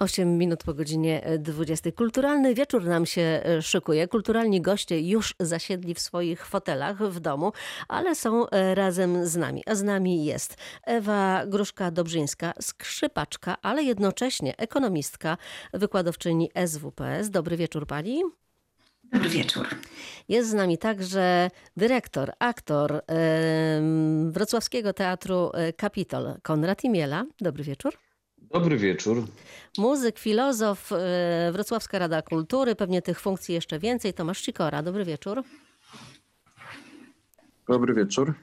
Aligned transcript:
8 0.00 0.38
minut 0.38 0.64
po 0.64 0.74
godzinie 0.74 1.22
20. 1.38 1.92
Kulturalny 1.92 2.54
wieczór 2.54 2.84
nam 2.84 3.06
się 3.06 3.22
e, 3.22 3.62
szykuje. 3.62 4.08
Kulturalni 4.08 4.60
goście 4.60 5.00
już 5.00 5.34
zasiedli 5.40 5.94
w 5.94 6.00
swoich 6.00 6.46
fotelach 6.46 6.98
w 6.98 7.20
domu, 7.20 7.52
ale 7.88 8.14
są 8.14 8.48
e, 8.48 8.74
razem 8.74 9.26
z 9.26 9.36
nami. 9.36 9.62
A 9.66 9.74
z 9.74 9.82
nami 9.82 10.24
jest 10.24 10.56
Ewa 10.84 11.46
Gruszka-Dobrzyńska, 11.46 12.52
skrzypaczka, 12.60 13.56
ale 13.62 13.82
jednocześnie 13.82 14.56
ekonomistka, 14.56 15.36
wykładowczyni 15.74 16.50
SWPS. 16.66 17.30
Dobry 17.30 17.56
wieczór 17.56 17.86
pani. 17.86 18.22
Dobry 19.12 19.28
wieczór. 19.28 19.68
Jest 20.28 20.50
z 20.50 20.54
nami 20.54 20.78
także 20.78 21.50
dyrektor, 21.76 22.32
aktor 22.38 22.92
e, 22.92 23.02
Wrocławskiego 24.30 24.92
Teatru 24.92 25.50
Kapitol, 25.76 26.34
Konrad 26.42 26.84
Imiela. 26.84 27.24
Dobry 27.40 27.64
wieczór. 27.64 28.09
Dobry 28.40 28.76
wieczór. 28.76 29.24
Muzyk, 29.78 30.18
filozof, 30.18 30.92
e, 30.92 31.50
Wrocławska 31.52 31.98
Rada 31.98 32.22
Kultury, 32.22 32.74
pewnie 32.74 33.02
tych 33.02 33.20
funkcji 33.20 33.54
jeszcze 33.54 33.78
więcej. 33.78 34.14
Tomasz 34.14 34.40
Cikora, 34.42 34.82
dobry 34.82 35.04
wieczór. 35.04 35.42
Dobry 37.68 37.94
wieczór. 37.94 38.34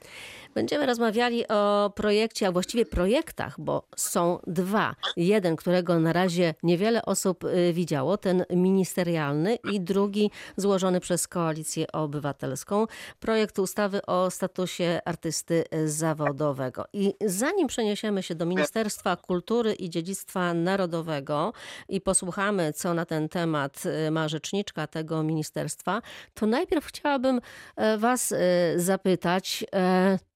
Będziemy 0.54 0.86
rozmawiali 0.86 1.48
o 1.48 1.92
projekcie, 1.94 2.46
a 2.46 2.52
właściwie 2.52 2.86
projektach, 2.86 3.60
bo 3.60 3.82
są 3.96 4.38
dwa. 4.46 4.94
Jeden, 5.16 5.56
którego 5.56 5.98
na 5.98 6.12
razie 6.12 6.54
niewiele 6.62 7.02
osób 7.02 7.44
y, 7.44 7.72
widziało, 7.72 8.16
ten 8.16 8.44
ministerialny 8.50 9.58
i 9.72 9.80
drugi 9.80 10.30
złożony 10.56 11.00
przez 11.00 11.28
Koalicję 11.28 11.92
Obywatelską. 11.92 12.86
Projekt 13.20 13.58
ustawy 13.58 14.06
o 14.06 14.30
statusie 14.30 15.00
artysty 15.04 15.64
zawodowego. 15.84 16.84
I 16.92 17.14
zanim 17.26 17.66
przeniesiemy 17.66 18.22
się 18.22 18.34
do 18.34 18.46
Ministerstwa 18.46 19.16
Kultury 19.16 19.74
i 19.74 19.90
Dziedzictwa 19.90 20.54
Narodowego 20.54 21.52
i 21.88 22.00
posłuchamy, 22.00 22.72
co 22.72 22.94
na 22.94 23.04
ten 23.04 23.28
temat 23.28 23.82
y, 24.06 24.10
ma 24.10 24.28
rzeczniczka 24.28 24.86
tego 24.86 25.22
ministerstwa, 25.22 26.02
to 26.34 26.46
najpierw 26.46 26.86
chciałabym 26.86 27.40
e, 27.76 27.98
Was 27.98 28.32
y, 28.32 28.36
zapytać, 28.76 29.64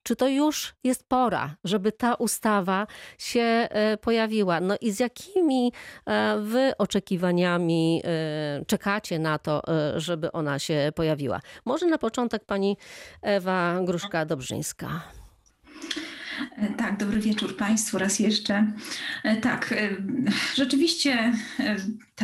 czy 0.03 0.17
to 0.17 0.28
już 0.28 0.75
jest 0.84 1.08
pora, 1.08 1.56
żeby 1.64 1.92
ta 1.92 2.14
ustawa 2.14 2.86
się 3.19 3.41
e, 3.41 3.97
pojawiła? 3.97 4.61
No 4.61 4.75
i 4.81 4.92
z 4.92 5.00
jakimi 5.00 5.72
e, 6.06 6.39
wy 6.39 6.72
oczekiwaniami 6.78 8.03
e, 8.05 8.64
czekacie 8.67 9.19
na 9.19 9.39
to, 9.39 9.62
żeby 9.97 10.33
ona 10.33 10.58
się 10.58 10.92
pojawiła? 10.95 11.41
Może 11.64 11.86
na 11.86 11.98
początek 11.98 12.45
pani 12.45 12.77
Ewa 13.23 13.80
Gruszka-Dobrzyńska. 13.84 15.22
Tak, 16.77 16.98
dobry 16.98 17.20
wieczór 17.20 17.56
Państwu 17.56 17.98
raz 17.98 18.19
jeszcze. 18.19 18.72
Tak, 19.42 19.75
rzeczywiście 20.55 21.33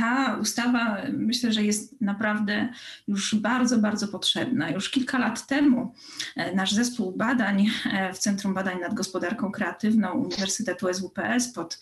ta 0.01 0.37
ustawa 0.41 1.03
myślę, 1.12 1.53
że 1.53 1.62
jest 1.62 2.01
naprawdę 2.01 2.69
już 3.09 3.34
bardzo, 3.34 3.79
bardzo 3.79 4.09
potrzebna. 4.09 4.71
Już 4.71 4.91
kilka 4.91 5.19
lat 5.19 5.47
temu 5.47 5.95
e, 6.37 6.55
nasz 6.55 6.73
zespół 6.73 7.12
badań 7.12 7.67
e, 7.93 8.12
w 8.12 8.19
Centrum 8.19 8.55
Badań 8.55 8.81
nad 8.81 8.95
Gospodarką 8.95 9.53
Kreatywną 9.53 10.12
Uniwersytetu 10.12 10.95
SWPS 10.95 11.53
pod 11.53 11.81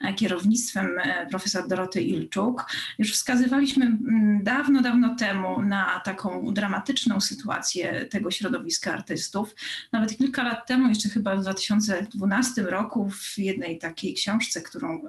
e, 0.00 0.14
kierownictwem 0.14 0.88
profesor 1.30 1.68
Doroty 1.68 2.02
Ilczuk 2.02 2.66
już 2.98 3.12
wskazywaliśmy 3.12 3.98
dawno, 4.42 4.82
dawno 4.82 5.16
temu 5.16 5.62
na 5.62 6.00
taką 6.04 6.54
dramatyczną 6.54 7.20
sytuację 7.20 8.06
tego 8.06 8.30
środowiska 8.30 8.92
artystów. 8.92 9.54
Nawet 9.92 10.18
kilka 10.18 10.42
lat 10.42 10.66
temu, 10.66 10.88
jeszcze 10.88 11.08
chyba 11.08 11.36
w 11.36 11.42
2012 11.92 12.62
roku 12.62 13.10
w 13.10 13.38
jednej 13.38 13.78
takiej 13.78 14.14
książce, 14.14 14.62
którą 14.62 15.02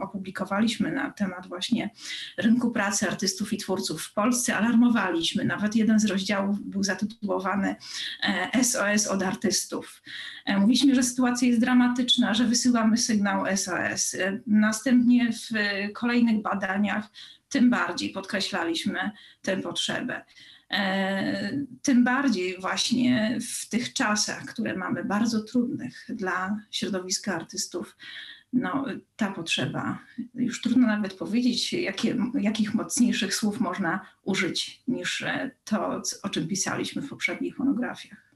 opublikowaliśmy 0.00 0.92
na 0.92 1.10
temat 1.10 1.46
właśnie 1.46 1.90
rynku 2.36 2.70
pracy 2.70 3.08
artystów 3.08 3.52
i 3.52 3.56
twórców 3.56 4.02
w 4.02 4.14
Polsce 4.14 4.56
alarmowaliśmy. 4.56 5.44
Nawet 5.44 5.76
jeden 5.76 6.00
z 6.00 6.04
rozdziałów 6.04 6.60
był 6.60 6.82
zatytułowany 6.82 7.76
SOS 8.62 9.06
e, 9.06 9.10
od 9.10 9.22
artystów. 9.22 10.02
E, 10.46 10.58
mówiliśmy, 10.58 10.94
że 10.94 11.02
sytuacja 11.02 11.48
jest 11.48 11.60
dramatyczna, 11.60 12.34
że 12.34 12.44
wysyłamy 12.44 12.96
sygnał 12.96 13.44
SOS. 13.56 14.14
E, 14.14 14.40
następnie 14.46 15.32
w 15.32 15.48
kolejnych 15.92 16.42
badaniach 16.42 17.08
tym 17.48 17.70
bardziej 17.70 18.10
podkreślaliśmy 18.10 19.10
tę 19.42 19.56
potrzebę. 19.56 20.24
Tym 21.82 22.04
bardziej 22.04 22.60
właśnie 22.60 23.38
w 23.40 23.68
tych 23.68 23.92
czasach, 23.92 24.44
które 24.44 24.76
mamy 24.76 25.04
bardzo 25.04 25.42
trudnych 25.42 26.06
dla 26.08 26.56
środowiska 26.70 27.34
artystów, 27.34 27.96
no, 28.52 28.84
ta 29.16 29.32
potrzeba, 29.32 29.98
już 30.34 30.60
trudno 30.60 30.86
nawet 30.86 31.14
powiedzieć, 31.14 31.72
jakie, 31.72 32.16
jakich 32.40 32.74
mocniejszych 32.74 33.34
słów 33.34 33.60
można 33.60 34.06
użyć 34.22 34.82
niż 34.88 35.22
e, 35.22 35.50
to, 35.64 36.02
o 36.22 36.28
czym 36.28 36.48
pisaliśmy 36.48 37.02
w 37.02 37.08
poprzednich 37.08 37.58
monografiach. 37.58 38.31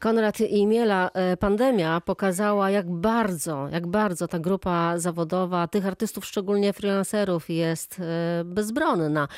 Konrad 0.00 0.40
Imiela, 0.40 1.10
e, 1.14 1.36
pandemia 1.36 2.00
pokazała, 2.00 2.70
jak 2.70 2.90
bardzo, 2.90 3.68
jak 3.72 3.86
bardzo 3.86 4.28
ta 4.28 4.38
grupa 4.38 4.98
zawodowa, 4.98 5.68
tych 5.68 5.86
artystów, 5.86 6.26
szczególnie 6.26 6.72
freelancerów, 6.72 7.50
jest 7.50 8.00
e, 8.00 8.44
bezbronna. 8.44 9.28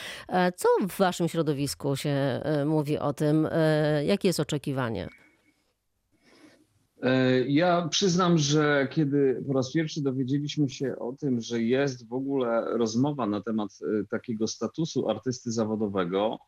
Co 0.56 0.68
w 0.88 0.98
waszym 0.98 1.28
środowisku 1.28 1.96
się 1.96 2.40
mówi 2.66 2.98
o 2.98 3.12
tym? 3.12 3.48
Jakie 4.04 4.28
jest 4.28 4.40
oczekiwanie? 4.40 5.08
E, 7.02 7.40
ja 7.40 7.88
przyznam, 7.88 8.38
że 8.38 8.88
kiedy 8.90 9.44
po 9.46 9.52
raz 9.52 9.72
pierwszy 9.72 10.02
dowiedzieliśmy 10.02 10.68
się 10.68 10.98
o 10.98 11.12
tym, 11.12 11.40
że 11.40 11.62
jest 11.62 12.08
w 12.08 12.12
ogóle 12.12 12.64
rozmowa 12.78 13.26
na 13.26 13.40
temat 13.40 13.70
e, 13.82 14.04
takiego 14.04 14.46
statusu 14.46 15.08
artysty 15.08 15.52
zawodowego, 15.52 16.38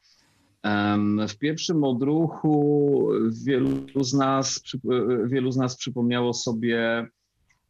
w 1.28 1.38
pierwszym 1.38 1.84
odruchu 1.84 3.08
wielu 3.44 4.04
z 4.04 4.14
nas, 4.14 4.62
e, 4.74 5.28
wielu 5.28 5.52
z 5.52 5.56
nas 5.56 5.76
przypomniało 5.76 6.34
sobie 6.34 7.06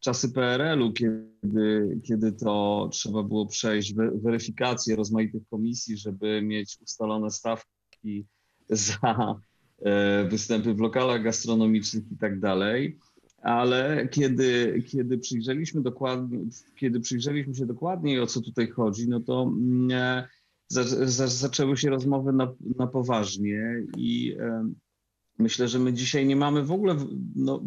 czasy 0.01 0.33
PRL-u, 0.33 0.93
kiedy, 0.93 1.99
kiedy 2.05 2.33
to 2.33 2.89
trzeba 2.93 3.23
było 3.23 3.47
przejść 3.47 3.95
weryfikację 3.95 4.97
rozmaitych 4.97 5.43
komisji, 5.51 5.97
żeby 5.97 6.43
mieć 6.43 6.79
ustalone 6.83 7.31
stawki 7.31 8.27
za 8.69 9.39
E, 9.83 10.25
występy 10.25 10.75
w 10.75 10.81
lokalach 10.81 11.23
gastronomicznych 11.23 12.05
i 12.13 12.17
tak 12.17 12.41
dalej. 12.41 12.99
Ale 13.43 14.09
kiedy, 14.11 14.83
kiedy, 14.87 15.19
przyjrzeliśmy 15.19 15.83
dokładnie, 15.83 16.39
kiedy 16.77 17.01
przyjrzeliśmy 17.01 17.55
się 17.55 17.67
dokładniej, 17.67 18.21
o 18.21 18.27
co 18.27 18.41
tutaj 18.41 18.69
chodzi, 18.69 19.09
no 19.09 19.21
to 19.21 19.43
mm, 19.43 19.91
e, 19.91 19.93
za, 19.93 20.27
za, 20.27 20.38
zaczęły 21.27 21.77
się 21.77 21.91
rozmowy 21.91 22.33
na, 22.33 22.55
na 22.79 22.87
poważnie 22.87 23.83
i 23.97 24.37
e, 24.41 24.73
myślę, 25.39 25.69
że 25.69 25.79
my 25.79 25.93
dzisiaj 25.93 26.27
nie 26.27 26.37
mamy 26.37 26.63
w 26.63 26.73
ogóle, 26.73 26.97
no, 27.37 27.63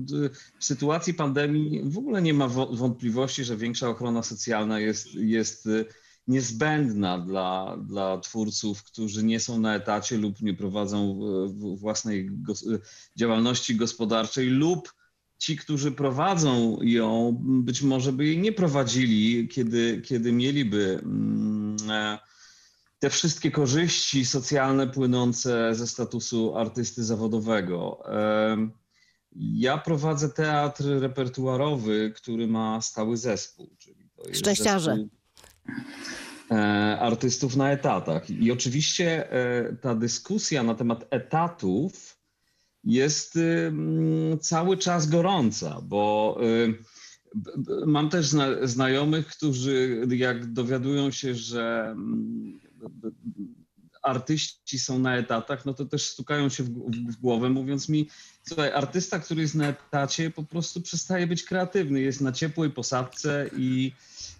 w 0.59 0.65
sytuacji 0.65 1.13
pandemii 1.13 1.81
w 1.85 1.97
ogóle 1.97 2.21
nie 2.21 2.33
ma 2.33 2.47
wątpliwości, 2.47 3.43
że 3.43 3.57
większa 3.57 3.89
ochrona 3.89 4.23
socjalna 4.23 4.79
jest, 4.79 5.13
jest 5.15 5.69
niezbędna 6.27 7.19
dla, 7.19 7.77
dla 7.87 8.17
twórców, 8.17 8.83
którzy 8.83 9.23
nie 9.23 9.39
są 9.39 9.59
na 9.59 9.75
etacie 9.75 10.17
lub 10.17 10.41
nie 10.41 10.53
prowadzą 10.53 11.19
własnej 11.75 12.29
działalności 13.17 13.75
gospodarczej 13.75 14.47
lub 14.47 14.93
ci, 15.37 15.57
którzy 15.57 15.91
prowadzą 15.91 16.77
ją, 16.81 17.37
być 17.41 17.81
może 17.81 18.13
by 18.13 18.25
jej 18.25 18.37
nie 18.37 18.51
prowadzili, 18.51 19.47
kiedy, 19.47 20.01
kiedy 20.05 20.31
mieliby 20.31 20.99
mm, 21.03 21.77
e, 21.89 22.19
te 23.01 23.09
wszystkie 23.09 23.51
korzyści 23.51 24.25
socjalne 24.25 24.87
płynące 24.87 25.75
ze 25.75 25.87
statusu 25.87 26.57
artysty 26.57 27.03
zawodowego. 27.03 28.03
Ja 29.35 29.77
prowadzę 29.77 30.29
teatr 30.29 30.83
repertuarowy, 30.83 32.13
który 32.15 32.47
ma 32.47 32.81
stały 32.81 33.17
zespół. 33.17 33.75
Czyli 33.79 34.09
to 34.15 34.27
jest 34.27 34.39
Szczęściarze. 34.39 34.95
Zespół 34.95 35.09
E, 36.51 36.99
artystów 36.99 37.55
na 37.55 37.71
etatach. 37.71 38.29
I 38.29 38.51
oczywiście 38.51 39.31
e, 39.31 39.75
ta 39.81 39.95
dyskusja 39.95 40.63
na 40.63 40.75
temat 40.75 41.07
etatów 41.09 42.17
jest 42.83 43.39
cały 44.41 44.77
czas 44.77 45.09
gorąca, 45.09 45.81
bo 45.83 46.37
mam 47.85 48.09
też 48.09 48.35
znajomych, 48.63 49.27
którzy 49.27 50.07
jak 50.09 50.53
dowiadują 50.53 51.11
się, 51.11 51.35
że 51.35 51.95
artyści 54.01 54.79
są 54.79 54.99
na 54.99 55.17
etatach, 55.17 55.65
no 55.65 55.73
to 55.73 55.85
też 55.85 56.05
stukają 56.05 56.49
się 56.49 56.63
w, 56.63 56.69
w, 57.11 57.15
głowę, 57.21 57.49
mówiąc 57.49 57.89
mi, 57.89 58.09
słuchaj, 58.47 58.71
artysta, 58.71 59.19
który 59.19 59.41
jest 59.41 59.55
na 59.55 59.67
etacie, 59.67 60.31
po 60.31 60.43
prostu 60.43 60.81
przestaje 60.81 61.27
być 61.27 61.43
kreatywny, 61.43 62.01
jest 62.01 62.21
na 62.21 62.31
ciepłej 62.31 62.69
posadce 62.69 63.49
i 63.57 63.91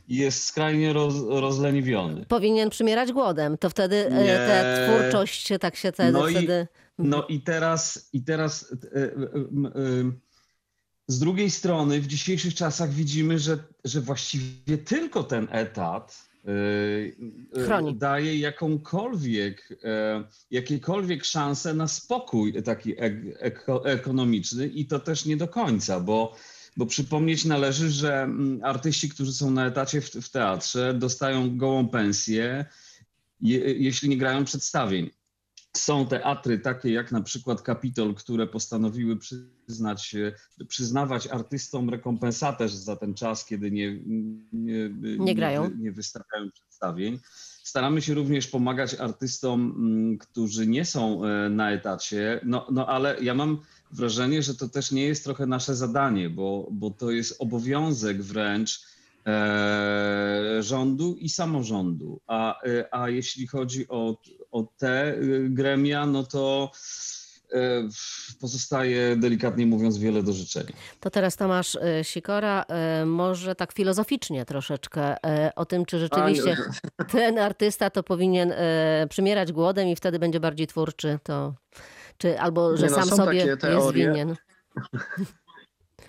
jest 0.08 0.44
skrajnie 0.44 0.94
roz, 0.94 1.16
rozleniwiony. 1.28 2.26
Powinien 2.26 2.70
przymierać 2.70 3.12
głodem, 3.12 3.58
to 3.58 3.70
wtedy 3.70 4.12
ta 4.48 4.88
twórczość 4.88 5.50
tak 5.60 5.76
się 5.76 5.92
wtedy... 5.92 6.12
No 6.12 6.28
wtedy... 6.28 6.68
I, 7.00 7.04
no 7.04 7.28
i 7.28 7.42
teraz, 7.42 8.10
i 8.14 8.24
teraz 8.24 8.72
e, 8.72 8.98
e, 8.98 9.06
e, 9.06 9.12
z 11.08 11.20
drugiej 11.20 11.52
strony 11.52 12.02
w 12.02 12.08
dzisiejszych 12.08 12.56
czasach 12.56 12.90
widzimy, 12.90 13.40
że, 13.40 13.58
że 13.84 14.02
właściwie 14.02 14.78
tylko 14.78 15.24
ten 15.24 15.48
etat 15.52 16.31
Chroni. 17.66 17.96
daje 17.96 18.38
jakąkolwiek, 18.38 19.70
jakiekolwiek 20.52 21.26
szanse 21.26 21.74
na 21.74 21.88
spokój 21.88 22.64
taki 22.64 22.94
ekonomiczny 23.86 24.68
i 24.68 24.86
to 24.86 25.00
też 25.00 25.26
nie 25.26 25.38
do 25.38 25.48
końca, 25.48 26.00
bo 26.00 26.36
bo 26.78 26.86
przypomnieć 26.86 27.46
należy, 27.46 27.90
że 27.90 28.22
mm, 28.22 28.60
artyści, 28.64 29.10
którzy 29.10 29.34
są 29.34 29.52
na 29.52 29.68
etacie 29.68 30.02
w, 30.02 30.10
w 30.10 30.30
teatrze, 30.30 30.94
dostają 30.94 31.58
gołą 31.58 31.88
pensję, 31.88 32.66
je, 33.42 33.60
jeśli 33.60 34.10
nie 34.10 34.18
grają 34.18 34.46
przedstawień. 34.46 35.10
Są 35.78 36.08
teatry 36.08 36.60
takie 36.60 36.92
jak 36.92 37.12
na 37.12 37.22
przykład 37.22 37.62
Kapitol, 37.62 38.16
które 38.16 38.48
postanowiły 38.48 39.18
przyznać, 39.18 40.16
przyznawać 40.68 41.28
artystom 41.28 41.90
rekompensatę 41.90 42.70
za 42.70 42.96
ten 42.96 43.14
czas, 43.14 43.46
kiedy 43.46 43.72
nie, 43.72 44.00
nie, 44.54 44.90
nie 45.20 45.36
grają. 45.36 45.70
Nie, 45.70 45.76
nie 45.76 45.92
wystawiają 45.92 46.52
przedstawień. 46.52 47.20
Staramy 47.64 48.02
się 48.02 48.14
również 48.14 48.48
pomagać 48.48 48.96
artystom, 48.96 49.76
mm, 49.78 50.18
którzy 50.18 50.68
nie 50.68 50.86
są 50.86 51.26
e, 51.26 51.50
na 51.50 51.72
etacie, 51.72 52.40
no, 52.44 52.68
no 52.72 52.88
ale 52.88 53.24
ja 53.24 53.34
mam 53.34 53.60
wrażenie, 53.92 54.44
że 54.44 54.56
to 54.56 54.70
też 54.70 54.92
nie 54.92 55.04
jest 55.04 55.24
trochę 55.24 55.46
nasze 55.46 55.76
zadanie, 55.76 56.30
bo, 56.30 56.68
bo 56.72 56.90
to 56.90 57.12
jest 57.12 57.36
obowiązek 57.40 58.22
wręcz 58.22 58.86
e, 59.26 60.58
rządu 60.60 61.16
i 61.20 61.30
samorządu. 61.30 62.22
A, 62.28 62.64
e, 62.64 62.96
a 62.96 63.10
jeśli 63.10 63.48
chodzi 63.48 63.88
o, 63.88 64.18
o 64.52 64.64
te 64.78 65.16
gremia, 65.50 66.06
no 66.06 66.24
to 66.24 66.72
e, 67.54 67.90
pozostaje 68.42 69.16
delikatnie 69.16 69.66
mówiąc 69.66 69.98
wiele 69.98 70.24
do 70.24 70.34
życzenia. 70.34 70.72
To 71.00 71.10
teraz 71.10 71.36
Tomasz 71.36 71.76
e, 71.76 72.04
Sikora, 72.04 72.66
może 73.06 73.56
tak 73.56 73.74
filozoficznie 73.74 74.46
troszeczkę 74.46 75.16
o 75.56 75.66
tym, 75.66 75.86
czy 75.86 76.00
rzeczywiście 76.00 76.58
ten 77.12 77.38
artysta 77.38 77.90
to 77.90 78.04
powinien 78.04 78.54
przymierać 79.10 79.52
głodem 79.52 79.88
i 79.88 79.96
wtedy 79.96 80.20
będzie 80.20 80.40
bardziej 80.40 80.68
twórczy, 80.68 81.20
to 81.24 81.54
czy 82.22 82.40
albo, 82.40 82.78
że 82.78 82.88
no, 82.88 82.96
sam 82.96 83.06
sobie 83.06 83.58
jest 83.64 83.92
winien. 83.94 84.36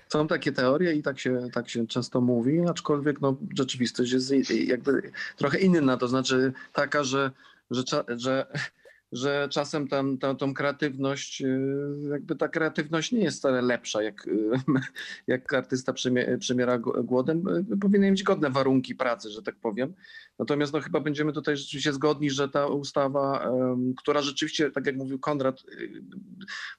Są 0.09 0.27
takie 0.27 0.53
teorie 0.53 0.93
i 0.93 1.03
tak 1.03 1.19
się, 1.19 1.49
tak 1.53 1.69
się 1.69 1.87
często 1.87 2.21
mówi, 2.21 2.61
aczkolwiek 2.71 3.21
no, 3.21 3.37
rzeczywistość 3.56 4.12
jest 4.12 4.50
jakby 4.50 5.12
trochę 5.37 5.59
inna, 5.59 5.97
to 5.97 6.09
znaczy 6.09 6.53
taka, 6.73 7.05
że, 7.05 7.31
że, 7.70 7.82
że 8.09 8.47
że 9.12 9.49
czasem 9.50 9.88
tam, 9.88 10.19
tam, 10.19 10.37
tą 10.37 10.55
kreatywność, 10.55 11.43
y, 11.43 12.09
jakby 12.11 12.37
ta 12.37 12.49
kreatywność 12.49 13.12
nie 13.12 13.20
jest 13.20 13.38
wcale 13.38 13.62
lepsza, 13.62 14.03
jak, 14.03 14.29
jak 15.26 15.53
artysta 15.53 15.93
przemiera 16.38 16.79
głodem. 16.79 17.49
Y, 17.73 17.76
powinny 17.76 18.11
mieć 18.11 18.23
godne 18.23 18.50
warunki 18.50 18.94
pracy, 18.94 19.31
że 19.31 19.43
tak 19.43 19.56
powiem. 19.56 19.94
Natomiast 20.43 20.73
no, 20.73 20.81
chyba 20.81 21.00
będziemy 21.00 21.33
tutaj 21.33 21.56
rzeczywiście 21.56 21.93
zgodni, 21.93 22.31
że 22.31 22.49
ta 22.49 22.67
ustawa, 22.67 23.50
która 23.97 24.23
rzeczywiście, 24.23 24.71
tak 24.71 24.87
jak 24.87 24.97
mówił 24.97 25.19
Konrad, 25.19 25.61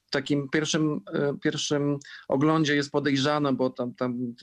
w 0.06 0.10
takim 0.10 0.48
pierwszym, 0.48 1.00
pierwszym 1.42 1.98
oglądzie 2.28 2.76
jest 2.76 2.90
podejrzana, 2.90 3.52
bo 3.52 3.70
tam, 3.70 3.94
tam 3.94 4.34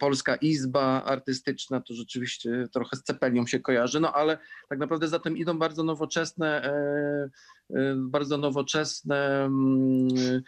Polska 0.00 0.36
Izba 0.36 1.02
Artystyczna 1.02 1.80
to 1.80 1.94
rzeczywiście 1.94 2.68
trochę 2.72 2.96
z 2.96 3.02
Cepelią 3.02 3.46
się 3.46 3.60
kojarzy, 3.60 4.00
no 4.00 4.12
ale 4.12 4.38
tak 4.68 4.78
naprawdę 4.78 5.08
za 5.08 5.18
tym 5.18 5.36
idą 5.36 5.58
bardzo 5.58 5.82
nowoczesne 5.82 6.54
E, 6.64 7.30
e, 7.74 7.94
bardzo 7.96 8.38
nowoczesne 8.38 9.16
e, 9.16 9.44
mm, 9.44 10.42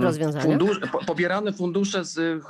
rozwiązania. 0.00 0.44
Fundusz, 0.44 0.80
pobierane 1.06 1.52
fundusze 1.52 2.04
z, 2.04 2.42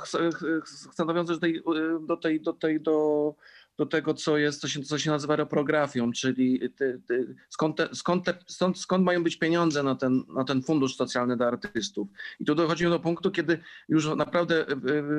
stanowiące 0.91 1.33
do 1.33 1.39
tej, 1.39 1.63
do, 2.07 2.17
tej, 2.17 2.41
do, 2.41 2.53
tej, 2.53 2.81
do, 2.81 3.35
do 3.77 3.85
tego, 3.85 4.13
co 4.13 4.37
jest, 4.37 4.61
co 4.61 4.67
się, 4.67 4.81
co 4.81 4.97
się 4.99 5.11
nazywa 5.11 5.35
reprografią, 5.35 6.11
czyli 6.11 6.69
ty, 6.75 7.01
ty, 7.07 7.35
skąd, 7.49 7.77
te, 7.77 7.89
skąd, 7.93 8.25
te, 8.25 8.33
skąd, 8.47 8.79
skąd 8.79 9.05
mają 9.05 9.23
być 9.23 9.37
pieniądze 9.37 9.83
na 9.83 9.95
ten, 9.95 10.23
na 10.35 10.43
ten 10.43 10.61
fundusz 10.61 10.95
socjalny 10.95 11.37
dla 11.37 11.47
artystów. 11.47 12.07
I 12.39 12.45
tu 12.45 12.55
dochodzimy 12.55 12.89
do 12.89 12.99
punktu, 12.99 13.31
kiedy 13.31 13.59
już 13.89 14.15
naprawdę 14.15 14.65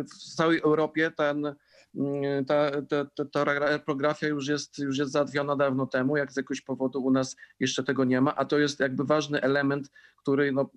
w 0.04 0.34
całej 0.34 0.60
Europie 0.60 1.10
ten 1.16 1.54
Mm, 1.96 2.44
ta, 2.44 2.70
ta, 2.82 3.04
ta, 3.04 3.24
ta 3.24 3.44
reprografia 3.44 4.28
już 4.28 4.48
jest, 4.48 4.78
już 4.78 4.98
jest 4.98 5.12
załatwiona 5.12 5.56
dawno 5.56 5.86
temu, 5.86 6.16
jak 6.16 6.32
z 6.32 6.36
jakiegoś 6.36 6.60
powodu 6.60 7.04
u 7.04 7.10
nas 7.10 7.36
jeszcze 7.60 7.84
tego 7.84 8.04
nie 8.04 8.20
ma, 8.20 8.34
a 8.34 8.44
to 8.44 8.58
jest 8.58 8.80
jakby 8.80 9.04
ważny 9.04 9.40
element, 9.40 9.90
który, 10.24 10.52
no, 10.52 10.70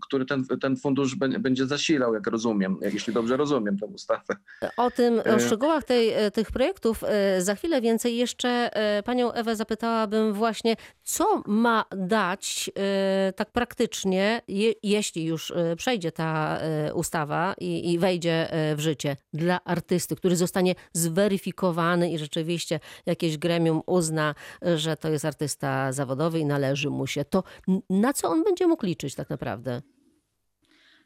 który 0.00 0.26
ten, 0.26 0.44
ten 0.60 0.76
fundusz 0.76 1.14
będzie 1.16 1.66
zasilał, 1.66 2.14
jak 2.14 2.26
rozumiem, 2.26 2.76
jak 2.80 2.94
jeśli 2.94 3.12
dobrze 3.12 3.36
rozumiem 3.36 3.78
tę 3.78 3.86
ustawę. 3.86 4.36
O 4.76 4.90
tym, 4.90 5.18
o 5.18 5.24
e, 5.24 5.40
szczegółach 5.40 5.84
tej, 5.84 6.12
e, 6.12 6.30
tych 6.30 6.50
projektów 6.50 7.04
e, 7.04 7.42
za 7.42 7.54
chwilę 7.54 7.80
więcej. 7.80 8.16
Jeszcze 8.16 8.70
panią 9.04 9.32
Ewę 9.32 9.56
zapytałabym 9.56 10.32
właśnie, 10.32 10.76
co 11.02 11.42
ma 11.46 11.84
dać 11.90 12.70
tak 13.36 13.50
praktycznie, 13.50 14.42
je, 14.48 14.72
jeśli 14.82 15.24
już 15.24 15.52
przejdzie 15.76 16.12
ta 16.12 16.58
ustawa 16.94 17.54
i, 17.60 17.92
i 17.92 17.98
wejdzie 17.98 18.48
w 18.76 18.80
życie 18.80 19.16
dla 19.32 19.64
artysty, 19.64 20.16
który 20.16 20.36
zostanie 20.36 20.74
zweryfikowany 20.92 22.12
i 22.12 22.18
rzeczywiście 22.18 22.80
jakieś 23.06 23.38
gremium 23.38 23.82
uzna, 23.86 24.34
że 24.76 24.96
to 24.96 25.08
jest 25.08 25.24
artysta 25.24 25.92
zawodowy 25.92 26.38
i 26.38 26.44
należy 26.44 26.90
mu 26.90 27.06
się, 27.06 27.24
to 27.24 27.42
na 27.90 28.12
co 28.12 28.28
on 28.28 28.35
będzie 28.44 28.66
mógł 28.66 28.86
liczyć 28.86 29.14
tak 29.14 29.30
naprawdę? 29.30 29.82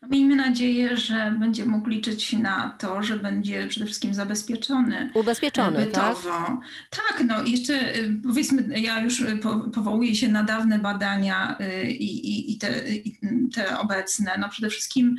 No, 0.03 0.09
miejmy 0.09 0.37
nadzieję, 0.37 0.97
że 0.97 1.37
będzie 1.39 1.67
mógł 1.67 1.89
liczyć 1.89 2.33
na 2.33 2.77
to, 2.79 3.03
że 3.03 3.17
będzie 3.17 3.67
przede 3.67 3.87
wszystkim 3.87 4.15
zabezpieczony. 4.15 5.11
Ubezpieczony, 5.15 5.79
e, 5.79 5.87
bytowo. 5.87 6.31
tak? 6.31 6.59
Tak, 6.91 7.23
no 7.27 7.45
jeszcze 7.45 7.75
e, 7.75 7.95
powiedzmy, 8.23 8.81
ja 8.81 9.01
już 9.01 9.23
e, 9.23 9.39
powołuję 9.75 10.15
się 10.15 10.29
na 10.29 10.43
dawne 10.43 10.79
badania 10.79 11.59
i, 11.89 12.05
i, 12.05 12.53
i, 12.53 12.59
te, 12.59 12.89
i 12.89 13.19
te 13.55 13.79
obecne. 13.79 14.31
No 14.39 14.49
przede 14.49 14.71
wszystkim 14.71 15.17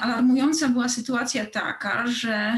alarmująca 0.00 0.68
była 0.68 0.88
sytuacja 0.88 1.46
taka, 1.46 2.06
że 2.06 2.56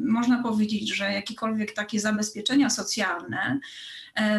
można 0.00 0.42
powiedzieć, 0.42 0.96
że 0.96 1.12
jakiekolwiek 1.12 1.72
takie 1.72 2.00
zabezpieczenia 2.00 2.70
socjalne 2.70 3.58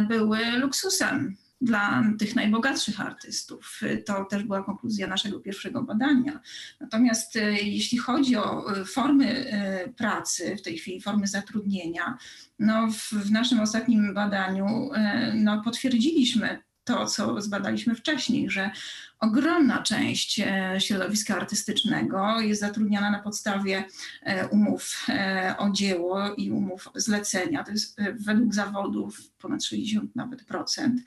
były 0.07 0.39
luksusem 0.51 1.35
dla 1.61 2.03
tych 2.19 2.35
najbogatszych 2.35 3.01
artystów. 3.01 3.81
To 4.05 4.25
też 4.25 4.43
była 4.43 4.63
konkluzja 4.63 5.07
naszego 5.07 5.39
pierwszego 5.39 5.83
badania. 5.83 6.39
Natomiast 6.79 7.35
e, 7.35 7.53
jeśli 7.53 7.97
chodzi 7.97 8.35
o 8.35 8.75
e, 8.77 8.85
formy 8.85 9.51
e, 9.51 9.89
pracy, 9.89 10.55
w 10.55 10.61
tej 10.61 10.77
chwili 10.77 11.01
formy 11.01 11.27
zatrudnienia, 11.27 12.17
no 12.59 12.87
w, 12.87 13.09
w 13.09 13.31
naszym 13.31 13.59
ostatnim 13.59 14.13
badaniu 14.13 14.89
no 15.33 15.63
potwierdziliśmy 15.63 16.68
to, 16.89 17.05
co 17.05 17.41
zbadaliśmy 17.41 17.95
wcześniej, 17.95 18.49
że 18.49 18.71
ogromna 19.19 19.83
część 19.83 20.39
e, 20.39 20.75
środowiska 20.79 21.35
artystycznego 21.35 22.39
jest 22.39 22.61
zatrudniana 22.61 23.11
na 23.11 23.19
podstawie 23.19 23.83
e, 24.23 24.47
umów 24.47 25.05
e, 25.09 25.55
o 25.57 25.69
dzieło 25.69 26.35
i 26.35 26.51
umów 26.51 26.89
zlecenia. 26.95 27.63
To 27.63 27.71
jest 27.71 27.97
według 28.13 28.53
zawodów 28.53 29.21
ponad 29.41 29.63
60 29.63 30.15
nawet 30.15 30.43
procent. 30.45 31.01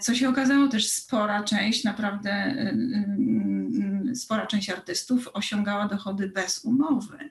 Co 0.00 0.14
się 0.14 0.28
okazało, 0.28 0.68
też 0.68 0.88
spora 0.88 1.42
część, 1.42 1.84
naprawdę 1.84 2.54
spora 4.14 4.46
część 4.46 4.70
artystów 4.70 5.28
osiągała 5.32 5.88
dochody 5.88 6.28
bez 6.28 6.64
umowy. 6.64 7.30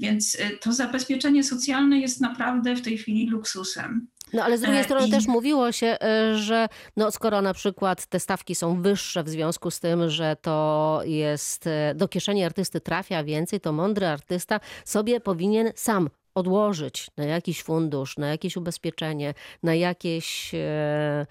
Więc 0.00 0.36
to 0.60 0.72
zabezpieczenie 0.72 1.44
socjalne 1.44 1.98
jest 1.98 2.20
naprawdę 2.20 2.76
w 2.76 2.82
tej 2.82 2.98
chwili 2.98 3.26
luksusem. 3.26 4.08
No 4.32 4.44
ale 4.44 4.58
z 4.58 4.60
drugiej 4.60 4.84
strony 4.84 5.08
I... 5.08 5.10
też 5.10 5.26
mówiło 5.26 5.72
się, 5.72 5.96
że 6.34 6.68
no, 6.96 7.10
skoro 7.10 7.42
na 7.42 7.54
przykład 7.54 8.06
te 8.06 8.20
stawki 8.20 8.54
są 8.54 8.82
wyższe 8.82 9.24
w 9.24 9.28
związku 9.28 9.70
z 9.70 9.80
tym, 9.80 10.10
że 10.10 10.36
to 10.42 11.00
jest 11.04 11.66
e, 11.66 11.94
do 11.94 12.08
kieszeni 12.08 12.44
artysty 12.44 12.80
trafia 12.80 13.24
więcej, 13.24 13.60
to 13.60 13.72
mądry 13.72 14.06
artysta 14.06 14.60
sobie 14.84 15.20
powinien 15.20 15.72
sam 15.74 16.10
odłożyć 16.34 17.10
na 17.16 17.24
jakiś 17.24 17.62
fundusz, 17.62 18.18
na 18.18 18.28
jakieś 18.28 18.56
ubezpieczenie, 18.56 19.34
na 19.62 19.74
jakieś 19.74 20.54
e, 20.54 21.26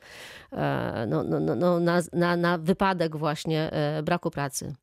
e, 0.52 1.06
no, 1.08 1.24
no, 1.24 1.40
no, 1.40 1.56
no, 1.56 1.80
na, 1.80 2.02
na, 2.14 2.38
na 2.38 2.58
wypadek 2.58 3.16
właśnie 3.16 3.72
braku 4.04 4.32
pracy 4.32 4.76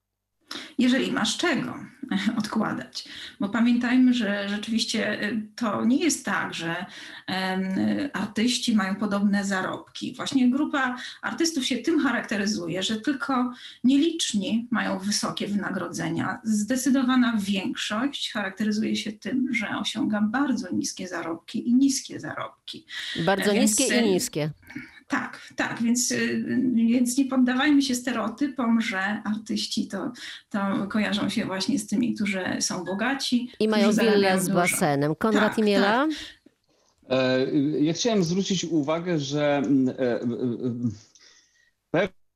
jeżeli 0.79 1.13
masz 1.13 1.37
czego 1.37 1.75
odkładać. 2.39 3.05
Bo 3.41 3.49
pamiętajmy, 3.49 4.15
że 4.15 4.49
rzeczywiście 4.49 5.23
y, 5.23 5.43
to 5.57 5.85
nie 5.85 5.97
jest 5.97 6.25
tak, 6.25 6.55
że 6.55 6.87
artyści 8.13 8.77
mają 8.77 8.97
podobne 8.97 9.45
zarobki. 9.45 10.15
Właśnie 10.17 10.51
grupa 10.51 10.97
artystów 11.23 11.67
się 11.67 11.77
tym 11.77 12.01
charakteryzuje, 12.01 12.83
że 12.83 13.01
tylko 13.01 13.53
nieliczni 13.85 14.69
mają 14.71 14.99
wysokie 14.99 15.47
wynagrodzenia. 15.47 16.41
Zdecydowana 16.45 17.37
większość 17.39 18.33
charakteryzuje 18.33 18.97
się 18.97 19.13
tym, 19.13 19.55
że 19.55 19.69
osiąga 19.79 20.21
bardzo 20.21 20.73
niskie 20.73 21.09
zarobki 21.09 21.69
i 21.69 21.75
niskie 21.75 22.21
zarobki. 22.21 22.87
Bardzo 23.25 23.53
Więc, 23.53 23.79
niskie 23.79 24.01
i 24.01 24.11
niskie. 24.11 24.51
Tak, 25.15 25.53
tak, 25.57 25.83
więc, 25.83 26.11
y, 26.11 26.45
więc 26.75 27.19
nie 27.19 27.25
poddawajmy 27.25 27.83
się 27.83 27.95
stereotypom, 27.95 28.81
że 28.81 28.99
artyści 29.25 29.87
to, 29.89 30.13
to 30.51 30.87
kojarzą 30.89 31.29
się 31.29 31.45
właśnie 31.45 31.79
z 31.79 31.87
tymi, 31.87 32.15
którzy 32.15 32.45
są 32.61 32.85
bogaci. 32.85 33.51
I 33.61 33.69
mają 33.69 33.93
willę 33.93 34.41
z 34.41 34.47
dużo. 34.47 34.55
basenem. 34.55 35.15
Konrad 35.15 35.49
Tak, 35.51 35.59
Imiela? 35.59 36.09
E, 37.11 37.47
Ja 37.81 37.93
chciałem 37.93 38.25
zwrócić 38.25 38.65
uwagę, 38.65 39.19
że 39.19 39.57
mm, 39.57 39.95
e, 39.99 40.21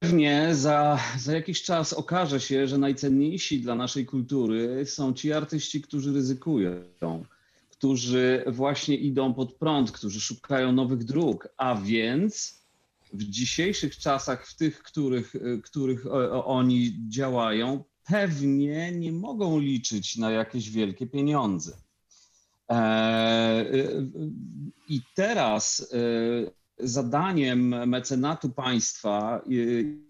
pewnie 0.00 0.48
za, 0.54 0.98
za 1.18 1.32
jakiś 1.32 1.62
czas 1.62 1.92
okaże 1.92 2.40
się, 2.40 2.68
że 2.68 2.78
najcenniejsi 2.78 3.60
dla 3.60 3.74
naszej 3.74 4.06
kultury 4.06 4.86
są 4.86 5.12
ci 5.12 5.32
artyści, 5.32 5.82
którzy 5.82 6.12
ryzykują, 6.12 6.82
którzy 7.70 8.44
właśnie 8.46 8.96
idą 8.96 9.34
pod 9.34 9.54
prąd, 9.54 9.92
którzy 9.92 10.20
szukają 10.20 10.72
nowych 10.72 11.04
dróg, 11.04 11.48
a 11.56 11.74
więc 11.74 12.57
w 13.12 13.24
dzisiejszych 13.24 13.96
czasach, 13.98 14.46
w 14.46 14.56
tych, 14.56 14.82
których, 14.82 15.34
których 15.62 16.06
o- 16.06 16.10
o- 16.32 16.44
oni 16.44 16.96
działają, 17.08 17.84
pewnie 18.04 18.92
nie 18.92 19.12
mogą 19.12 19.58
liczyć 19.60 20.16
na 20.16 20.30
jakieś 20.30 20.70
wielkie 20.70 21.06
pieniądze. 21.06 21.76
E, 22.70 23.64
I 24.88 25.00
teraz 25.14 25.88
zadaniem 26.78 27.88
mecenatu 27.88 28.50
państwa 28.50 29.42
i, 29.46 29.54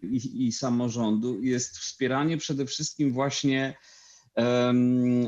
i, 0.02 0.46
i 0.46 0.52
samorządu 0.52 1.42
jest 1.42 1.78
wspieranie 1.78 2.36
przede 2.36 2.66
wszystkim 2.66 3.12
właśnie, 3.12 3.74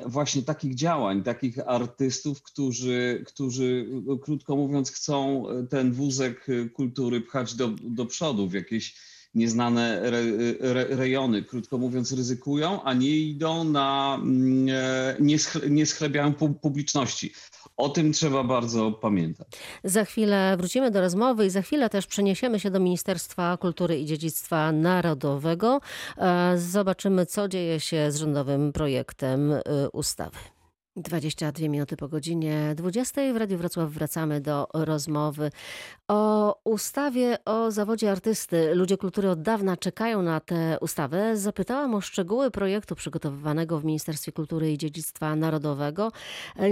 właśnie 0.06 0.42
takich 0.42 0.74
działań, 0.74 1.22
takich 1.22 1.68
artystów, 1.68 2.42
którzy, 2.42 3.24
którzy 3.26 3.88
krótko 4.22 4.56
mówiąc 4.56 4.90
chcą 4.90 5.44
ten 5.70 5.92
wózek 5.92 6.46
kultury 6.74 7.20
pchać 7.20 7.54
do, 7.54 7.68
do 7.68 8.06
przodu 8.06 8.48
w 8.48 8.52
jakieś 8.52 8.94
nieznane 9.34 10.00
re, 10.02 10.22
re, 10.60 10.84
rejony, 10.84 11.42
krótko 11.42 11.78
mówiąc, 11.78 12.12
ryzykują, 12.12 12.82
a 12.82 12.94
nie 12.94 13.16
idą 13.16 13.64
na, 13.64 14.18
mm, 14.22 14.68
e, 14.68 15.16
nie, 15.20 15.36
nie 15.70 15.86
schlebiają 15.86 16.32
pu- 16.32 16.54
publiczności. 16.54 17.32
O 17.80 17.88
tym 17.88 18.12
trzeba 18.12 18.44
bardzo 18.44 18.92
pamiętać. 18.92 19.48
Za 19.84 20.04
chwilę 20.04 20.56
wrócimy 20.56 20.90
do 20.90 21.00
rozmowy 21.00 21.46
i 21.46 21.50
za 21.50 21.62
chwilę 21.62 21.90
też 21.90 22.06
przeniesiemy 22.06 22.60
się 22.60 22.70
do 22.70 22.80
Ministerstwa 22.80 23.56
Kultury 23.56 23.98
i 23.98 24.06
Dziedzictwa 24.06 24.72
Narodowego. 24.72 25.80
E, 26.18 26.58
Zobaczymy, 26.58 27.26
co 27.26 27.48
dzieje 27.48 27.80
się 27.80 28.12
z 28.12 28.16
rządowym 28.16 28.72
projektem 28.72 29.52
e, 29.52 29.62
ustawy. 29.92 30.38
22 30.96 31.68
minuty 31.68 31.96
po 31.96 32.08
godzinie 32.08 32.74
20 32.76 33.32
w 33.32 33.36
Radiu 33.36 33.58
Wrocław 33.58 33.90
wracamy 33.90 34.40
do 34.40 34.68
rozmowy 34.74 35.50
o 36.08 36.54
ustawie 36.64 37.44
o 37.44 37.70
zawodzie 37.70 38.10
artysty. 38.10 38.74
Ludzie 38.74 38.96
kultury 38.96 39.30
od 39.30 39.42
dawna 39.42 39.76
czekają 39.76 40.22
na 40.22 40.40
tę 40.40 40.78
ustawę. 40.80 41.36
Zapytałam 41.36 41.94
o 41.94 42.00
szczegóły 42.00 42.50
projektu 42.50 42.94
przygotowywanego 42.94 43.80
w 43.80 43.84
Ministerstwie 43.84 44.32
Kultury 44.32 44.72
i 44.72 44.78
Dziedzictwa 44.78 45.36
Narodowego. 45.36 46.12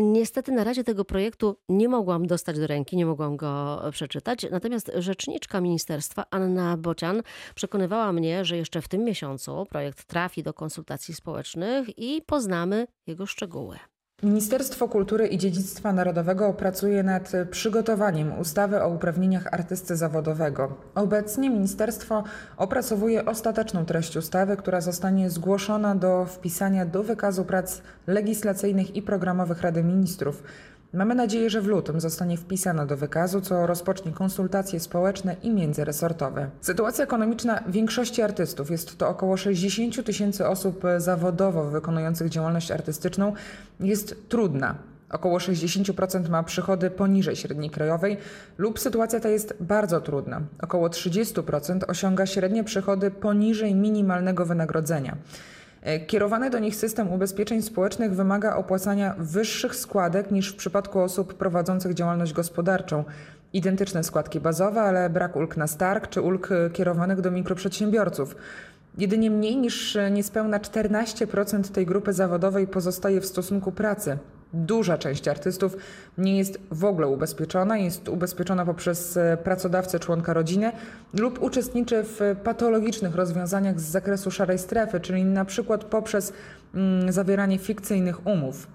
Niestety 0.01 0.53
na 0.53 0.65
razie 0.65 0.85
tego 0.85 1.05
projektu 1.05 1.57
nie 1.69 1.89
mogłam 1.89 2.27
dostać 2.27 2.59
do 2.59 2.67
ręki, 2.67 2.97
nie 2.97 3.07
mogłam 3.07 3.37
go 3.37 3.83
przeczytać. 3.93 4.47
Natomiast 4.51 4.91
rzeczniczka 4.95 5.61
ministerstwa 5.61 6.25
Anna 6.31 6.77
Bocian 6.77 7.23
przekonywała 7.55 8.13
mnie, 8.13 8.45
że 8.45 8.57
jeszcze 8.57 8.83
w 8.83 8.89
tym 8.89 9.05
miesiącu 9.05 9.67
projekt 9.71 10.05
trafi 10.05 10.43
do 10.43 10.55
konsultacji 10.55 11.15
społecznych 11.15 11.99
i 11.99 12.23
poznamy 12.27 12.87
jego 13.07 13.27
szczegóły. 13.27 13.79
Ministerstwo 14.23 14.89
Kultury 14.89 15.27
i 15.27 15.39
Dziedzictwa 15.39 15.93
Narodowego 15.93 16.53
pracuje 16.53 17.03
nad 17.03 17.33
przygotowaniem 17.51 18.39
ustawy 18.39 18.83
o 18.83 18.89
uprawnieniach 18.89 19.47
artysty 19.55 19.97
zawodowego. 19.97 20.77
Obecnie 20.95 21.51
ministerstwo 21.51 22.25
opracowuje 22.57 23.25
ostateczną 23.25 23.85
treść 23.85 24.17
ustawy, 24.17 24.57
która 24.57 24.81
zostanie 24.81 25.31
zgłoszona 25.31 25.95
do 25.95 26.27
wpisania 26.27 26.87
do 26.87 27.03
wykazu 27.03 27.45
prac 27.45 27.83
legislacyjnych 28.07 28.97
i 28.97 29.03
programowych 29.03 29.63
Rady 29.63 29.83
Ministrów. 29.83 30.43
Mamy 30.93 31.15
nadzieję, 31.15 31.51
że 31.51 31.61
w 31.61 31.67
lutym 31.67 32.01
zostanie 32.01 32.37
wpisana 32.37 32.87
do 32.87 32.97
wykazu, 32.97 33.41
co 33.41 33.67
rozpocznie 33.67 34.13
konsultacje 34.13 34.81
społeczne 34.81 35.37
i 35.43 35.51
międzyresortowe. 35.51 36.51
Sytuacja 36.61 37.05
ekonomiczna 37.05 37.63
większości 37.67 38.23
artystów 38.23 38.71
jest 38.71 38.99
to 38.99 39.09
około 39.09 39.37
60 39.37 40.05
tysięcy 40.05 40.47
osób 40.47 40.83
zawodowo 40.99 41.65
wykonujących 41.65 42.29
działalność 42.29 42.71
artystyczną 42.71 43.33
jest 43.81 44.29
trudna. 44.29 44.75
Około 45.11 45.39
60% 45.39 46.29
ma 46.29 46.43
przychody 46.43 46.91
poniżej 46.91 47.37
średniej 47.37 47.71
krajowej 47.71 48.17
lub 48.59 48.79
sytuacja 48.79 49.21
ta 49.21 49.29
jest 49.29 49.55
bardzo 49.61 50.01
trudna. 50.01 50.41
Około 50.63 50.89
30% 50.89 51.81
osiąga 51.89 52.27
średnie 52.27 52.65
przychody 52.65 53.11
poniżej 53.11 53.75
minimalnego 53.75 54.47
wynagrodzenia. 54.47 55.17
E, 55.89 56.01
Kierowany 56.01 56.51
do 56.51 56.59
nich 56.59 56.77
system 56.77 57.13
ubezpieczeń 57.13 57.63
społecznych 57.63 58.15
wymaga 58.15 58.57
opłacania 58.57 59.15
wyższych 59.19 59.77
składek 59.77 60.31
niż 60.31 60.53
w 60.53 60.57
przypadku 60.57 61.01
osób 61.01 61.35
prowadzących 61.35 61.95
działalność 61.95 62.33
gospodarczą. 62.33 63.05
Identyczne 63.53 64.05
składki 64.05 64.41
bazowe, 64.41 64.81
ale 64.81 65.11
brak 65.11 65.37
ulg 65.37 65.57
na 65.57 65.67
stark 65.67 66.09
czy 66.09 66.23
ulg 66.23 66.53
e, 66.53 66.71
kierowanych 66.71 67.21
do 67.21 67.31
mikroprzedsiębiorców. 67.31 68.37
Jedynie 68.99 69.31
mniej 69.31 69.57
niż 69.57 69.97
e, 69.97 70.11
niespełna 70.11 70.59
14% 70.59 71.73
tej 71.73 71.87
grupy 71.87 72.13
zawodowej 72.13 72.67
pozostaje 72.67 73.21
w 73.21 73.27
stosunku 73.27 73.73
pracy. 73.73 74.19
Duża 74.53 74.99
część 74.99 75.29
artystów 75.29 75.77
nie 76.19 76.39
jest 76.39 76.59
w 76.71 76.85
ogóle 76.85 77.09
ubezpieczona, 77.09 77.79
jest 77.79 78.09
ubezpieczona 78.09 78.65
poprzez 78.65 79.17
e, 79.17 79.37
pracodawcę 79.45 79.99
członka 79.99 80.33
rodziny 80.35 80.73
lub 81.15 81.43
uczestniczy 81.43 82.03
w 82.03 82.37
patologicznych 82.45 83.15
rozwiązaniach 83.15 83.81
z 83.81 83.85
zakresu 83.85 84.31
szarej 84.31 84.59
strefy, 84.59 85.01
czyli 85.01 85.25
na 85.25 85.45
przykład 85.45 85.85
poprzez 85.85 86.33
mm, 86.75 87.13
zawieranie 87.13 87.59
fikcyjnych 87.59 88.27
umów. 88.27 88.67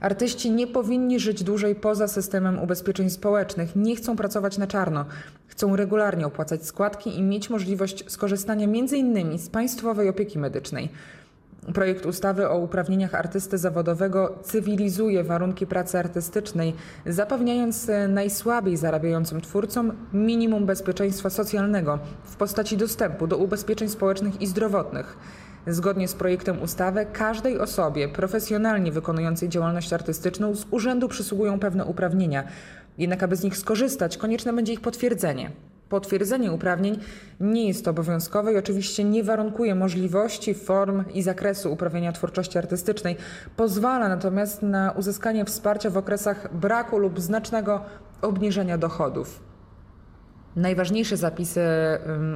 Artyści 0.00 0.50
nie 0.50 0.66
powinni 0.66 1.20
żyć 1.20 1.44
dłużej 1.44 1.74
poza 1.74 2.08
systemem 2.08 2.58
ubezpieczeń 2.58 3.10
społecznych, 3.10 3.76
nie 3.76 3.96
chcą 3.96 4.16
pracować 4.16 4.58
na 4.58 4.66
czarno, 4.66 5.04
chcą 5.46 5.76
regularnie 5.76 6.26
opłacać 6.26 6.66
składki 6.66 7.18
i 7.18 7.22
mieć 7.22 7.50
możliwość 7.50 8.10
skorzystania 8.10 8.64
m.in. 8.64 9.38
z 9.38 9.48
państwowej 9.48 10.08
opieki 10.08 10.38
medycznej. 10.38 10.88
Projekt 11.74 12.06
ustawy 12.06 12.48
o 12.48 12.58
uprawnieniach 12.58 13.14
artysty 13.14 13.58
zawodowego 13.58 14.38
cywilizuje 14.42 15.24
warunki 15.24 15.66
pracy 15.66 15.98
artystycznej, 15.98 16.74
zapewniając 17.06 17.90
najsłabiej 18.08 18.76
zarabiającym 18.76 19.40
twórcom 19.40 19.92
minimum 20.12 20.66
bezpieczeństwa 20.66 21.30
socjalnego 21.30 21.98
w 22.24 22.36
postaci 22.36 22.76
dostępu 22.76 23.26
do 23.26 23.36
ubezpieczeń 23.36 23.88
społecznych 23.88 24.40
i 24.40 24.46
zdrowotnych. 24.46 25.16
Zgodnie 25.66 26.08
z 26.08 26.14
projektem 26.14 26.62
ustawy, 26.62 27.06
każdej 27.12 27.58
osobie 27.58 28.08
profesjonalnie 28.08 28.92
wykonującej 28.92 29.48
działalność 29.48 29.92
artystyczną 29.92 30.54
z 30.54 30.66
urzędu 30.70 31.08
przysługują 31.08 31.58
pewne 31.58 31.84
uprawnienia. 31.84 32.44
Jednak, 32.98 33.22
aby 33.22 33.36
z 33.36 33.44
nich 33.44 33.56
skorzystać, 33.56 34.16
konieczne 34.16 34.52
będzie 34.52 34.72
ich 34.72 34.80
potwierdzenie. 34.80 35.50
Potwierdzenie 35.88 36.52
uprawnień 36.52 36.98
nie 37.40 37.68
jest 37.68 37.88
obowiązkowe 37.88 38.52
i 38.52 38.56
oczywiście 38.56 39.04
nie 39.04 39.24
warunkuje 39.24 39.74
możliwości, 39.74 40.54
form 40.54 41.04
i 41.14 41.22
zakresu 41.22 41.72
uprawiania 41.72 42.12
twórczości 42.12 42.58
artystycznej. 42.58 43.16
Pozwala 43.56 44.08
natomiast 44.08 44.62
na 44.62 44.90
uzyskanie 44.90 45.44
wsparcia 45.44 45.90
w 45.90 45.96
okresach 45.96 46.56
braku 46.56 46.98
lub 46.98 47.20
znacznego 47.20 47.80
obniżenia 48.22 48.78
dochodów. 48.78 49.40
Najważniejsze 50.56 51.16
zapisy 51.16 51.60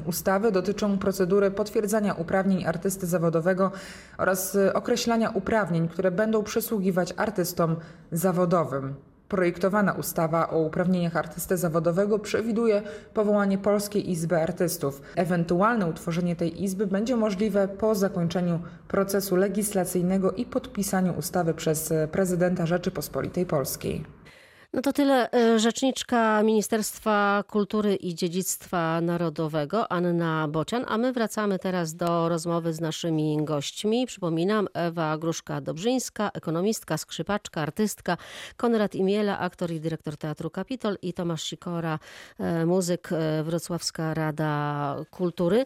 ustawy 0.06 0.52
dotyczą 0.52 0.98
procedury 0.98 1.50
potwierdzania 1.50 2.14
uprawnień 2.14 2.64
artysty 2.64 3.06
zawodowego 3.06 3.70
oraz 4.18 4.54
y, 4.54 4.72
określania 4.72 5.30
uprawnień, 5.30 5.88
które 5.88 6.10
będą 6.10 6.42
przysługiwać 6.42 7.14
artystom 7.16 7.76
zawodowym. 8.12 8.94
Projektowana 9.32 9.92
ustawa 9.92 10.50
o 10.50 10.58
uprawnieniach 10.58 11.16
artysty 11.16 11.56
zawodowego 11.56 12.18
przewiduje 12.18 12.82
powołanie 13.14 13.58
Polskiej 13.58 14.10
Izby 14.10 14.42
Artystów. 14.42 15.02
Ewentualne 15.16 15.86
utworzenie 15.86 16.36
tej 16.36 16.62
izby 16.62 16.86
będzie 16.86 17.16
możliwe 17.16 17.68
po 17.68 17.94
zakończeniu 17.94 18.60
procesu 18.88 19.36
legislacyjnego 19.36 20.32
i 20.32 20.46
podpisaniu 20.46 21.12
ustawy 21.18 21.54
przez 21.54 21.92
prezydenta 22.12 22.66
Rzeczypospolitej 22.66 23.46
Polskiej. 23.46 24.04
No 24.74 24.82
to 24.82 24.92
tyle 24.92 25.30
e, 25.32 25.58
rzeczniczka 25.58 26.42
Ministerstwa 26.42 27.44
Kultury 27.48 27.96
i 27.96 28.14
Dziedzictwa 28.14 29.00
Narodowego 29.00 29.92
Anna 29.92 30.48
Bocian, 30.48 30.84
a 30.88 30.98
my 30.98 31.12
wracamy 31.12 31.58
teraz 31.58 31.94
do 31.94 32.28
rozmowy 32.28 32.72
z 32.72 32.80
naszymi 32.80 33.44
gośćmi. 33.44 34.06
Przypominam, 34.06 34.68
Ewa 34.74 35.18
Gruszka-Dobrzyńska, 35.18 36.30
ekonomistka, 36.34 36.98
skrzypaczka, 36.98 37.62
artystka, 37.62 38.16
Konrad 38.56 38.94
Imiela, 38.94 39.38
aktor 39.38 39.70
i 39.70 39.80
dyrektor 39.80 40.16
Teatru 40.16 40.50
Kapitol 40.50 40.96
i 41.02 41.12
Tomasz 41.12 41.42
Sikora, 41.42 41.98
e, 42.38 42.66
muzyk, 42.66 43.12
e, 43.12 43.42
Wrocławska 43.42 44.14
Rada 44.14 44.96
Kultury. 45.10 45.64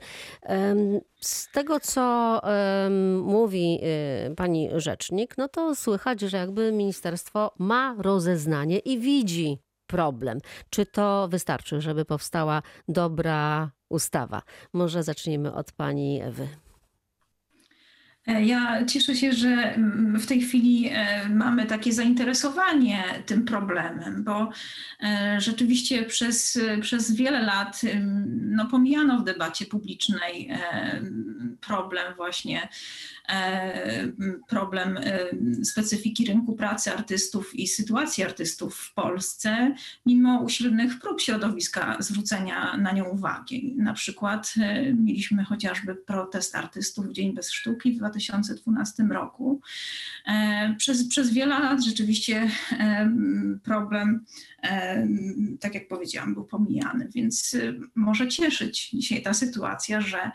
Z 1.26 1.50
tego, 1.52 1.80
co 1.80 2.40
mówi 3.22 3.80
y, 4.30 4.34
pani 4.34 4.70
rzecznik, 4.76 5.38
no 5.38 5.48
to 5.48 5.74
słychać, 5.74 6.20
że 6.20 6.36
jakby 6.36 6.72
ministerstwo 6.72 7.54
ma 7.58 7.96
rozeznanie 7.98 8.78
i 8.78 8.98
widzi 8.98 9.58
problem. 9.86 10.38
Czy 10.70 10.86
to 10.86 11.28
wystarczy, 11.28 11.80
żeby 11.80 12.04
powstała 12.04 12.62
dobra 12.88 13.70
ustawa? 13.88 14.42
Może 14.72 15.02
zacznijmy 15.02 15.54
od 15.54 15.72
pani 15.72 16.20
Ewy. 16.22 16.48
E, 18.26 18.44
Ja 18.44 18.84
cieszę 18.84 19.14
się, 19.14 19.32
że 19.32 19.48
mm, 19.48 20.20
w 20.20 20.26
tej 20.26 20.40
chwili 20.40 20.88
e, 20.92 21.28
mamy 21.28 21.66
takie 21.66 21.92
zainteresowanie 21.92 23.04
tym 23.26 23.44
problemem, 23.44 24.24
bo 24.24 24.50
e, 25.02 25.36
rzeczywiście 25.40 26.02
przez, 26.02 26.58
przez 26.80 27.12
wiele 27.16 27.42
lat 27.42 27.80
ym, 27.84 28.50
no, 28.56 28.66
pomijano 28.66 29.18
w 29.18 29.24
debacie 29.24 29.66
publicznej 29.66 30.50
problem 31.60 32.14
właśnie 32.14 32.68
problem 34.48 34.96
e, 34.96 35.64
specyfiki 35.64 36.26
rynku 36.26 36.56
pracy 36.56 36.92
artystów 36.92 37.54
i 37.54 37.68
sytuacji 37.68 38.24
artystów 38.24 38.76
w 38.76 38.94
Polsce, 38.94 39.74
mimo 40.06 40.40
usilnych 40.40 40.98
prób 40.98 41.20
środowiska 41.20 41.96
zwrócenia 42.00 42.76
na 42.76 42.92
nią 42.92 43.04
uwagi. 43.04 43.74
Na 43.78 43.92
przykład 43.94 44.54
e, 44.60 44.92
mieliśmy 44.92 45.44
chociażby 45.44 45.94
protest 45.94 46.56
artystów 46.56 47.12
Dzień 47.12 47.34
Bez 47.34 47.50
Sztuki 47.50 47.92
w 47.92 47.96
2012 47.98 49.02
roku. 49.02 49.60
E, 50.26 50.74
Przez, 50.78 51.08
przez 51.08 51.32
wiele 51.32 51.58
lat 51.58 51.84
rzeczywiście 51.84 52.50
e, 52.72 53.10
problem, 53.62 54.24
e, 54.55 54.55
tak 55.60 55.74
jak 55.74 55.88
powiedziałam, 55.88 56.34
był 56.34 56.44
pomijany, 56.44 57.08
więc 57.14 57.54
e, 57.54 57.72
może 57.94 58.28
cieszyć 58.28 58.90
dzisiaj 58.90 59.22
ta 59.22 59.34
sytuacja, 59.34 60.00
że, 60.00 60.30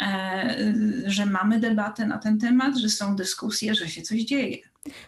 e, 0.00 0.72
że 1.06 1.26
mamy 1.26 1.60
debatę 1.60 2.06
na 2.06 2.18
ten 2.18 2.38
temat, 2.38 2.76
że 2.76 2.88
są 2.88 3.16
dyskusje, 3.16 3.74
że 3.74 3.88
się 3.88 4.02
coś 4.02 4.20
dzieje. 4.20 4.58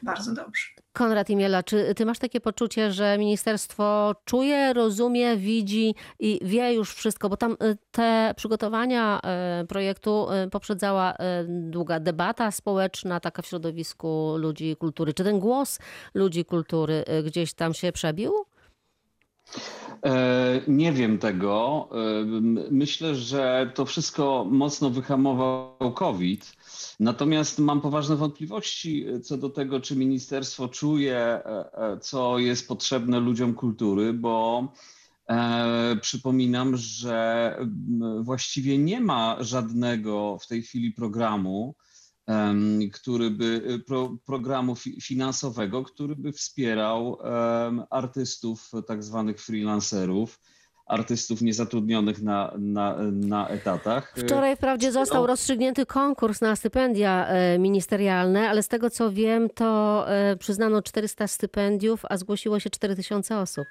Bardzo 0.02 0.34
dobrze. 0.34 0.66
Konrad 0.92 1.30
Imiela, 1.30 1.62
czy 1.62 1.94
ty 1.94 2.06
masz 2.06 2.18
takie 2.18 2.40
poczucie, 2.40 2.92
że 2.92 3.18
ministerstwo 3.18 4.14
czuje, 4.24 4.72
rozumie, 4.72 5.36
widzi 5.36 5.94
i 6.18 6.40
wie 6.42 6.74
już 6.74 6.94
wszystko? 6.94 7.28
Bo 7.28 7.36
tam 7.36 7.52
y, 7.52 7.76
te 7.90 8.34
przygotowania 8.36 9.20
y, 9.62 9.66
projektu 9.66 10.26
y, 10.46 10.50
poprzedzała 10.50 11.12
y, 11.12 11.16
długa 11.48 12.00
debata 12.00 12.50
społeczna, 12.50 13.20
taka 13.20 13.42
w 13.42 13.46
środowisku 13.46 14.34
ludzi 14.38 14.76
kultury. 14.76 15.14
Czy 15.14 15.24
ten 15.24 15.38
głos 15.38 15.78
ludzi 16.14 16.44
kultury 16.44 17.04
y, 17.18 17.22
gdzieś 17.22 17.54
tam 17.54 17.74
się 17.74 17.92
przebił? 17.92 18.32
E, 20.04 20.60
Nie 20.68 20.92
wiem 20.92 21.18
tego. 21.18 21.88
E, 21.92 22.24
Myślę, 22.70 23.14
że 23.14 23.70
to 23.74 23.86
wszystko 23.86 24.46
mocno 24.50 24.90
wyhamował 24.90 25.92
COVID. 25.94 26.56
Natomiast 27.00 27.58
mam 27.58 27.80
poważne 27.80 28.16
wątpliwości 28.16 29.06
co 29.22 29.36
do 29.36 29.50
tego, 29.50 29.80
czy 29.80 29.96
ministerstwo 29.96 30.68
czuje, 30.68 31.16
e, 31.16 31.44
e, 31.72 31.98
co 32.00 32.38
jest 32.38 32.68
potrzebne 32.68 33.20
ludziom 33.20 33.54
kultury, 33.54 34.12
bo 34.12 34.68
e, 35.28 35.96
przypominam, 36.00 36.76
że 36.76 37.56
właściwie 38.20 38.78
nie 38.78 39.00
ma 39.00 39.36
żadnego 39.40 40.38
w 40.40 40.46
tej 40.46 40.62
chwili 40.62 40.92
programu, 40.92 41.74
który 42.92 43.30
by, 43.30 43.78
pro, 43.86 44.16
programu 44.24 44.74
fi, 44.74 45.00
finansowego, 45.00 45.84
który 45.84 46.16
by 46.16 46.32
wspierał 46.32 47.18
artystów, 47.90 48.72
tak 48.86 49.04
zwanych 49.04 49.40
freelancerów, 49.40 50.40
artystów 50.86 51.40
niezatrudnionych 51.42 52.22
na, 52.22 52.52
na, 52.58 52.96
na 53.12 53.48
etatach. 53.48 54.14
Wczoraj 54.16 54.56
wprawdzie 54.56 54.92
został 54.92 55.20
No. 55.20 55.26
rozstrzygnięty 55.26 55.86
konkurs 55.86 56.40
na 56.40 56.56
stypendia 56.56 57.26
e, 57.28 57.58
ministerialne, 57.58 58.48
ale 58.50 58.62
z 58.62 58.68
tego 58.68 58.90
co 58.90 59.12
wiem, 59.12 59.48
to 59.54 60.04
e, 60.08 60.36
przyznano 60.36 60.82
400 60.82 61.26
stypendiów, 61.28 62.02
a 62.10 62.16
zgłosiło 62.16 62.60
się 62.60 62.70
4000 62.70 63.38
osób. 63.38 63.66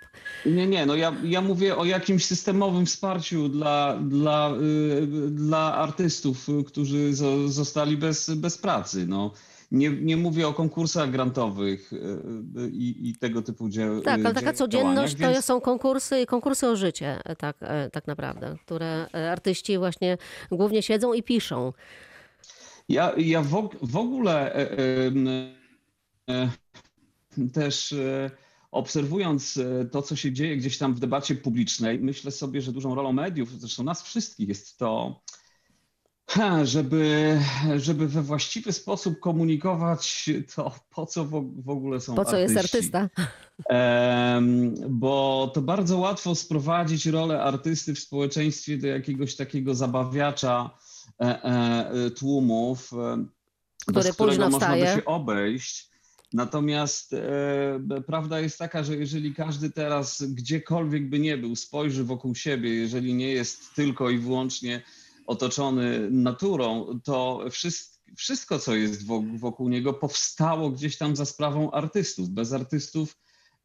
Nie, 0.46 0.68
nie, 0.68 0.86
no 0.86 0.96
ja, 0.96 1.14
ja 1.24 1.42
mówię 1.42 1.78
o 1.78 1.86
jakimś 1.86 2.26
systemowym 2.26 2.86
wsparciu 2.86 3.50
dla, 3.50 3.98
dla, 4.02 4.52
y, 4.62 5.08
dla 5.32 5.74
artystów, 5.76 6.48
którzy 6.68 7.14
zo, 7.14 7.50
zostali 7.50 7.98
bez, 7.98 8.30
bez 8.30 8.58
pracy. 8.58 9.06
No. 9.08 9.32
Nie, 9.72 9.90
nie 9.90 10.18
mówię 10.18 10.48
o 10.48 10.54
konkursach 10.54 11.12
grantowych 11.12 11.94
y, 11.94 11.96
y, 11.96 12.70
i, 12.70 13.10
i 13.10 13.16
tego 13.16 13.42
typu 13.42 13.70
dzieł. 13.70 14.02
Tak, 14.02 14.26
ale 14.26 14.34
taka 14.34 14.54
codzienność 14.54 15.14
to 15.14 15.20
więc- 15.20 15.46
są 15.46 15.62
konkursy, 15.62 16.26
konkursy 16.26 16.68
o 16.68 16.76
życie, 16.76 17.20
e, 17.26 17.36
tak, 17.36 17.58
e, 17.62 17.90
tak 17.90 18.08
naprawdę, 18.08 18.56
które 18.66 19.08
e, 19.14 19.32
artyści 19.32 19.78
właśnie 19.78 20.18
głównie 20.52 20.82
siedzą 20.84 21.14
i 21.14 21.24
piszą. 21.24 21.74
Ja, 22.90 23.14
ja 23.18 23.42
w, 23.42 23.70
w 23.82 23.98
ogóle 23.98 24.56
e, 24.56 24.72
e, 26.28 26.50
e, 27.40 27.50
też 27.54 27.94
e, 27.94 28.32
obserwując 28.72 29.58
e, 29.58 29.86
to, 29.86 30.02
co 30.02 30.16
się 30.16 30.32
dzieje 30.32 30.58
gdzieś 30.58 30.78
tam 30.78 30.94
w 30.94 31.00
debacie 31.00 31.36
publicznej, 31.36 32.00
myślę 32.00 32.32
sobie, 32.32 32.62
że 32.62 32.72
dużą 32.72 32.96
rolą 32.96 33.14
mediów, 33.14 33.60
zresztą 33.60 33.84
nas 33.84 34.04
wszystkich, 34.04 34.48
jest 34.48 34.78
to, 34.78 35.22
ha, 36.36 36.66
żeby, 36.66 37.40
żeby 37.78 38.08
we 38.08 38.22
właściwy 38.22 38.74
sposób 38.74 39.20
komunikować 39.20 40.30
to, 40.56 40.76
po 40.90 41.06
co 41.06 41.26
w, 41.26 41.70
ogóle 41.70 42.02
są 42.02 42.16
Po 42.16 42.26
co 42.26 42.38
jest 42.38 42.58
artyści. 42.58 42.78
artysta? 42.78 43.10
Em, 43.70 44.76
bo 44.90 45.52
to 45.54 45.62
bardzo 45.62 45.98
łatwo 45.98 46.36
sprowadzić 46.36 47.06
rolę 47.06 47.44
artysty 47.44 47.96
w 47.96 48.00
społeczeństwie 48.00 48.78
do 48.78 48.88
jakiegoś 48.88 49.36
takiego 49.36 49.76
zabawiacza 49.76 50.70
e, 51.22 51.44
e, 51.44 52.12
tłumów, 52.12 52.94
e, 52.94 53.26
Który 53.82 54.04
bez 54.04 54.14
którego 54.14 54.50
można 54.50 54.76
by 54.76 54.86
się 54.86 55.06
obejść. 55.06 55.90
Natomiast 56.34 57.14
e, 57.14 58.02
prawda 58.08 58.40
jest 58.40 58.60
taka, 58.60 58.84
że 58.84 58.96
jeżeli 58.96 59.34
każdy 59.34 59.70
teraz 59.70 60.24
gdziekolwiek 60.24 61.10
by 61.10 61.20
nie 61.20 61.38
był, 61.38 61.56
spojrzy 61.56 62.04
wokół 62.04 62.36
siebie, 62.36 62.70
jeżeli 62.70 63.14
nie 63.14 63.30
jest 63.30 63.76
tylko 63.76 64.10
i 64.10 64.18
wyłącznie 64.18 64.82
otoczony 65.26 66.12
naturą, 66.12 67.00
to 67.04 67.46
wszystko, 67.52 67.96
wszystko 68.18 68.60
co 68.60 68.76
jest 68.76 69.06
wo- 69.06 69.24
wokół 69.38 69.70
niego, 69.70 69.94
powstało 69.94 70.70
gdzieś 70.70 70.98
tam 70.98 71.16
za 71.16 71.26
sprawą 71.26 71.72
artystów. 71.72 72.30
Bez 72.30 72.54
artystów 72.54 73.18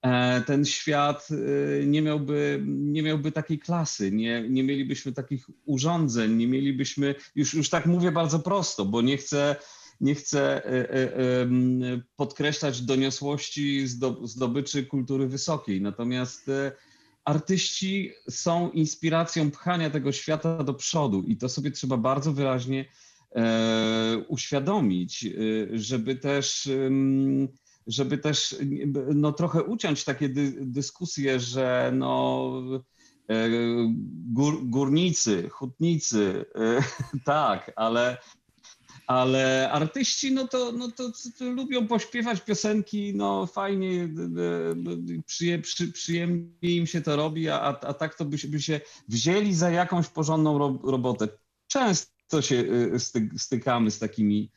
e, 0.02 0.40
ten 0.40 0.64
świat 0.64 1.28
e, 1.82 1.86
nie 1.86 2.02
miałby, 2.02 2.62
nie 2.66 3.02
miałby 3.02 3.32
takiej 3.32 3.58
klasy, 3.58 4.12
nie, 4.12 4.44
nie 4.48 4.62
mielibyśmy 4.64 5.12
takich 5.12 5.46
urządzeń, 5.64 6.36
nie 6.36 6.46
mielibyśmy, 6.46 7.14
już, 7.34 7.54
już 7.54 7.68
tak 7.70 7.86
mówię 7.86 8.12
bardzo 8.12 8.38
prosto, 8.38 8.84
bo 8.84 9.02
nie 9.02 9.16
chcę, 9.16 9.56
nie 10.00 10.14
chcę 10.14 10.64
e, 10.64 10.90
podkreślać 12.16 12.82
doniosłości 12.82 13.86
zdo- 13.86 14.26
zdobyczy 14.26 14.86
kultury 14.86 15.26
wysokiej. 15.28 15.80
Natomiast 15.82 16.50
artyści 17.30 18.12
są 18.30 18.70
inspiracją 18.70 19.50
pchania 19.50 19.90
tego 19.90 20.12
świata 20.12 20.64
do 20.64 20.74
przodu 20.74 21.22
i 21.22 21.36
to 21.36 21.48
sobie 21.48 21.70
trzeba 21.70 21.96
bardzo 21.96 22.32
wyraźnie 22.32 22.84
e, 23.36 24.24
uświadomić, 24.28 25.24
e, 25.24 25.30
żeby 25.78 26.16
też, 26.16 26.68
żeby 27.86 28.18
też 28.18 28.56
no, 29.14 29.32
trochę 29.32 29.62
uciąć 29.62 30.04
takie 30.04 30.28
dy, 30.28 30.52
dyskusje, 30.60 31.40
że 31.40 31.92
no, 31.94 32.52
e, 33.28 33.48
gór, 34.32 34.60
górnicy, 34.62 35.48
hutnicy, 35.48 36.44
e, 36.54 36.82
tak, 37.24 37.72
ale 37.76 38.16
ale 39.10 39.70
artyści, 39.70 40.32
no 40.32 40.48
to, 40.48 40.72
no 40.72 40.90
to, 40.90 41.12
to 41.38 41.44
lubią 41.44 41.86
pośpiewać 41.86 42.40
piosenki, 42.40 43.12
no 43.14 43.46
fajnie, 43.46 44.08
przyje, 45.26 45.58
przy, 45.58 45.92
przyjemnie 45.92 46.52
im 46.62 46.86
się 46.86 47.00
to 47.00 47.16
robi, 47.16 47.48
a, 47.48 47.60
a 47.60 47.94
tak 47.94 48.14
to 48.14 48.24
by 48.24 48.38
się, 48.38 48.48
by 48.48 48.62
się 48.62 48.80
wzięli 49.08 49.54
za 49.54 49.70
jakąś 49.70 50.08
porządną 50.08 50.58
ro, 50.58 50.78
robotę. 50.84 51.28
Często 51.66 52.42
się 52.42 52.56
y, 52.94 53.00
sty, 53.00 53.28
stykamy 53.36 53.90
z 53.90 53.98
takimi, 53.98 54.50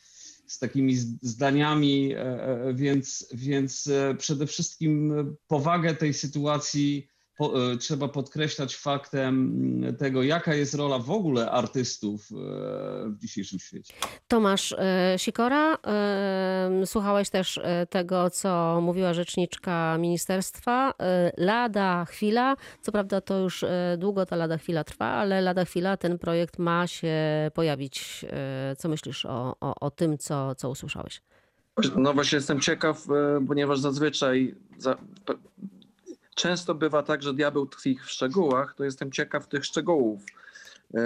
z 0.47 0.59
takimi 0.59 0.95
zdaniami, 1.21 2.13
e, 2.13 2.19
e, 2.19 2.73
więc, 2.73 3.27
więc 3.33 3.87
e, 3.87 4.15
przede 4.15 4.47
wszystkim 4.47 5.13
powagę 5.47 5.95
tej 5.95 6.13
sytuacji 6.13 7.07
po, 7.37 7.71
e, 7.71 7.77
trzeba 7.77 8.07
podkreślać 8.07 8.75
faktem 8.75 9.35
mm, 9.83 9.95
tego, 9.95 10.23
jaka 10.23 10.53
jest 10.55 10.73
rola 10.73 10.99
w 10.99 11.11
ogóle 11.11 11.51
artystów 11.51 12.29
e, 12.31 12.35
w 13.09 13.17
dzisiejszym 13.19 13.59
świecie. 13.59 13.93
Tomasz 14.27 14.75
e, 14.77 15.15
Sikora, 15.17 15.77
słuchałeś 16.85 17.29
też 17.29 17.59
tego, 17.89 18.29
co 18.29 18.79
mówiła 18.81 19.13
rzeczniczka 19.13 19.97
ministerstwa. 19.97 20.93
Lada 21.37 22.05
chwila, 22.05 22.55
co 22.81 22.91
prawda 22.91 23.21
to 23.21 23.39
już 23.39 23.65
długo 23.97 24.25
ta 24.25 24.35
lada 24.35 24.57
chwila 24.57 24.83
trwa, 24.83 25.05
ale 25.05 25.41
lada 25.41 25.65
chwila 25.65 25.97
ten 25.97 26.19
projekt 26.19 26.59
ma 26.59 26.87
się 26.87 27.15
pojawić. 27.53 28.25
Co 28.77 28.89
myślisz 28.89 29.25
o, 29.25 29.55
o, 29.61 29.75
o 29.79 29.91
tym, 29.91 30.17
co, 30.17 30.55
co 30.55 30.69
usłyszałeś? 30.69 31.21
No 31.95 32.13
właśnie 32.13 32.35
jestem 32.35 32.59
ciekaw, 32.59 33.05
ponieważ 33.47 33.79
zazwyczaj 33.79 34.55
za, 34.77 34.97
często 36.35 36.75
bywa 36.75 37.03
tak, 37.03 37.23
że 37.23 37.33
diabeł 37.33 37.65
tkwi 37.65 37.97
w 38.05 38.11
szczegółach, 38.11 38.73
to 38.77 38.83
jestem 38.83 39.11
ciekaw 39.11 39.47
tych 39.47 39.65
szczegółów. 39.65 40.21
E, 40.95 41.01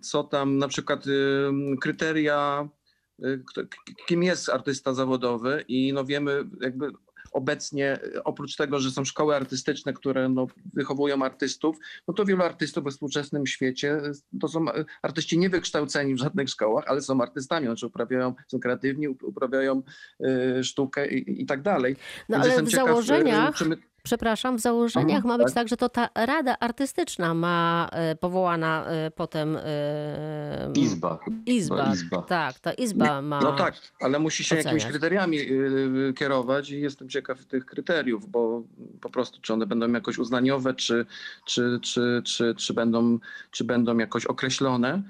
Co 0.00 0.24
tam 0.24 0.58
na 0.58 0.68
przykład 0.68 1.04
e, 1.06 1.10
kryteria, 1.80 2.68
k- 3.54 3.62
kim 4.06 4.22
jest 4.22 4.48
artysta 4.48 4.94
zawodowy 4.94 5.64
i 5.68 5.92
no 5.92 6.04
wiemy 6.04 6.44
jakby 6.60 6.90
obecnie, 7.32 7.98
oprócz 8.24 8.56
tego, 8.56 8.80
że 8.80 8.90
są 8.90 9.04
szkoły 9.04 9.36
artystyczne, 9.36 9.92
które 9.92 10.28
no, 10.28 10.46
wychowują 10.74 11.22
artystów, 11.22 11.76
no 12.08 12.14
to 12.14 12.24
wielu 12.24 12.42
artystów 12.42 12.84
we 12.84 12.90
współczesnym 12.90 13.46
świecie 13.46 14.00
to 14.40 14.48
są 14.48 14.64
artyści 15.02 15.38
niewykształceni 15.38 16.14
w 16.14 16.18
żadnych 16.18 16.48
szkołach, 16.48 16.84
ale 16.88 17.02
są 17.02 17.20
artystami, 17.20 17.66
znaczy 17.66 17.86
uprawiają, 17.86 18.34
są 18.48 18.60
kreatywni, 18.60 19.08
uprawiają 19.08 19.82
y, 20.58 20.64
sztukę 20.64 21.08
i, 21.08 21.42
i, 21.42 21.46
tak 21.46 21.62
dalej. 21.62 21.96
No 22.28 22.36
Więc 22.42 22.52
ale 22.54 22.62
w 22.62 22.68
ciekaw, 22.68 22.86
założeniach... 22.86 23.54
Czy 23.54 23.64
my 23.64 23.76
przepraszam, 24.04 24.56
w 24.56 24.60
założeniach 24.60 25.16
mhm, 25.16 25.28
ma 25.28 25.38
być 25.38 25.46
tak. 25.46 25.54
tak, 25.54 25.68
że 25.68 25.76
to 25.76 25.88
ta 25.88 26.08
rada 26.14 26.58
artystyczna 26.60 27.34
ma 27.34 27.88
e, 27.92 28.16
powołana 28.16 28.86
e, 28.86 29.10
potem. 29.10 29.56
E, 29.56 30.72
izba. 30.74 31.18
Izba. 31.46 31.92
izba. 31.92 32.22
Tak, 32.22 32.58
ta 32.58 32.72
izba 32.72 33.22
ma. 33.22 33.40
No 33.40 33.52
tak, 33.52 33.74
ale 34.00 34.18
musi 34.18 34.44
się 34.44 34.54
oceniać. 34.54 34.64
jakimiś 34.64 34.84
kryteriami 34.84 35.38
kierować 36.16 36.70
i 36.70 36.80
jestem 36.80 37.08
ciekaw 37.08 37.44
tych 37.44 37.66
kryteriów, 37.66 38.30
bo 38.30 38.62
po 39.00 39.10
prostu 39.10 39.40
czy 39.40 39.52
one 39.52 39.66
będą 39.66 39.92
jakoś 39.92 40.18
uznaniowe, 40.18 40.74
czy, 40.74 41.06
czy, 41.44 41.78
czy, 41.82 42.22
czy, 42.24 42.54
czy, 42.54 42.74
będą, 42.74 43.18
czy 43.50 43.64
będą 43.64 43.98
jakoś 43.98 44.26
określone. 44.26 45.02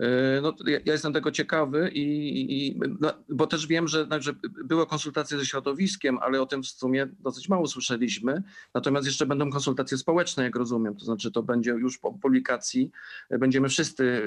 E, 0.00 0.40
no, 0.40 0.54
ja, 0.66 0.78
jestem 0.84 1.12
tego 1.12 1.30
ciekawy, 1.30 1.90
i, 1.94 2.68
i 2.68 2.80
no, 3.00 3.12
bo 3.28 3.46
też 3.46 3.66
wiem, 3.66 3.88
że, 3.88 4.06
że 4.18 4.32
były 4.64 4.86
konsultacje 4.86 5.38
ze 5.38 5.46
środowiskiem, 5.46 6.18
ale 6.18 6.42
o 6.42 6.46
tym 6.46 6.62
w 6.62 6.66
sumie 6.66 7.06
dosyć 7.20 7.48
mało 7.48 7.66
słyszeliśmy. 7.66 8.42
Natomiast 8.74 9.06
jeszcze 9.06 9.26
będą 9.26 9.50
konsultacje 9.50 9.98
społeczne, 9.98 10.44
jak 10.44 10.56
rozumiem. 10.56 10.96
To 10.96 11.04
znaczy, 11.04 11.30
to 11.30 11.42
będzie 11.42 11.70
już 11.70 11.98
po 11.98 12.12
publikacji, 12.12 12.90
będziemy 13.30 13.68
wszyscy 13.68 14.22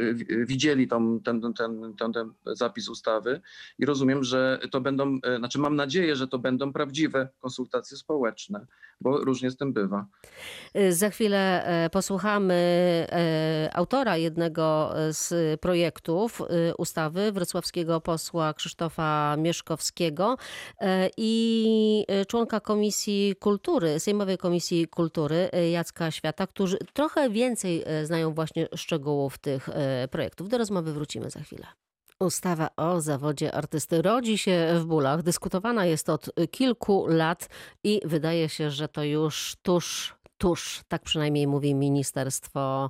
widzieli 0.46 0.88
tą, 0.88 1.20
ten, 1.20 1.42
ten, 1.42 1.54
ten, 1.54 1.94
ten, 1.98 2.14
ten 2.14 2.34
zapis 2.46 2.90
ustawy 2.90 3.42
i 3.80 3.86
rozumiem, 3.86 4.24
że 4.24 4.60
to 4.72 4.82
będą, 4.82 5.20
e, 5.24 5.38
znaczy 5.38 5.60
mam 5.60 5.76
nadzieję, 5.76 6.16
że 6.16 6.28
to 6.28 6.40
będą 6.40 6.74
prawdziwe 6.74 7.30
konsultacje 7.40 7.98
społeczne, 7.98 8.66
bo 9.02 9.18
różnie 9.18 9.52
z 9.52 9.58
tym 9.58 9.74
bywa. 9.74 10.06
E, 10.74 10.92
za 10.92 11.10
chwilę 11.10 11.70
posłuchamy 11.92 12.60
autora 13.74 14.18
jednego 14.18 14.94
z 15.10 15.60
projektów 15.62 16.42
y, 16.42 16.76
ustawy 16.78 17.32
wrocławskiego 17.32 18.02
posła 18.02 18.54
Krzysztofa 18.54 19.36
Mieszkowskiego 19.38 20.38
y, 20.82 20.86
i 21.18 22.06
y, 22.22 22.26
członka 22.26 22.60
Komisji 22.60 23.36
Kultury, 23.40 24.00
Sejmowej 24.00 24.38
Komisji 24.38 24.88
Kultury 24.88 25.50
Jacka 25.72 26.12
Świata, 26.12 26.48
którzy 26.48 26.78
trochę 26.94 27.30
więcej 27.30 27.84
znają 28.04 28.34
właśnie 28.34 28.68
szczegółów 28.76 29.38
tych 29.38 29.70
projektów. 30.12 30.50
Do 30.50 30.58
rozmowy 30.58 30.94
wrócimy 30.94 31.30
za 31.30 31.40
chwilę. 31.40 31.68
Ustawa 32.24 32.70
o 32.78 33.02
zawodzie 33.02 33.52
artysty 33.56 34.02
rodzi 34.02 34.38
się 34.38 34.68
w 34.80 34.86
bólach. 34.86 35.24
Dyskutowana 35.24 35.86
jest 35.86 36.10
od 36.10 36.30
kilku 36.52 37.08
lat 37.08 37.50
i 37.84 38.02
wydaje 38.06 38.50
się, 38.50 38.72
że 38.72 38.88
to 38.88 39.04
już 39.04 39.56
tuż 39.62 40.16
tuż, 40.40 40.82
tak 40.88 41.02
przynajmniej 41.02 41.48
mówi 41.48 41.76
Ministerstwo 41.76 42.90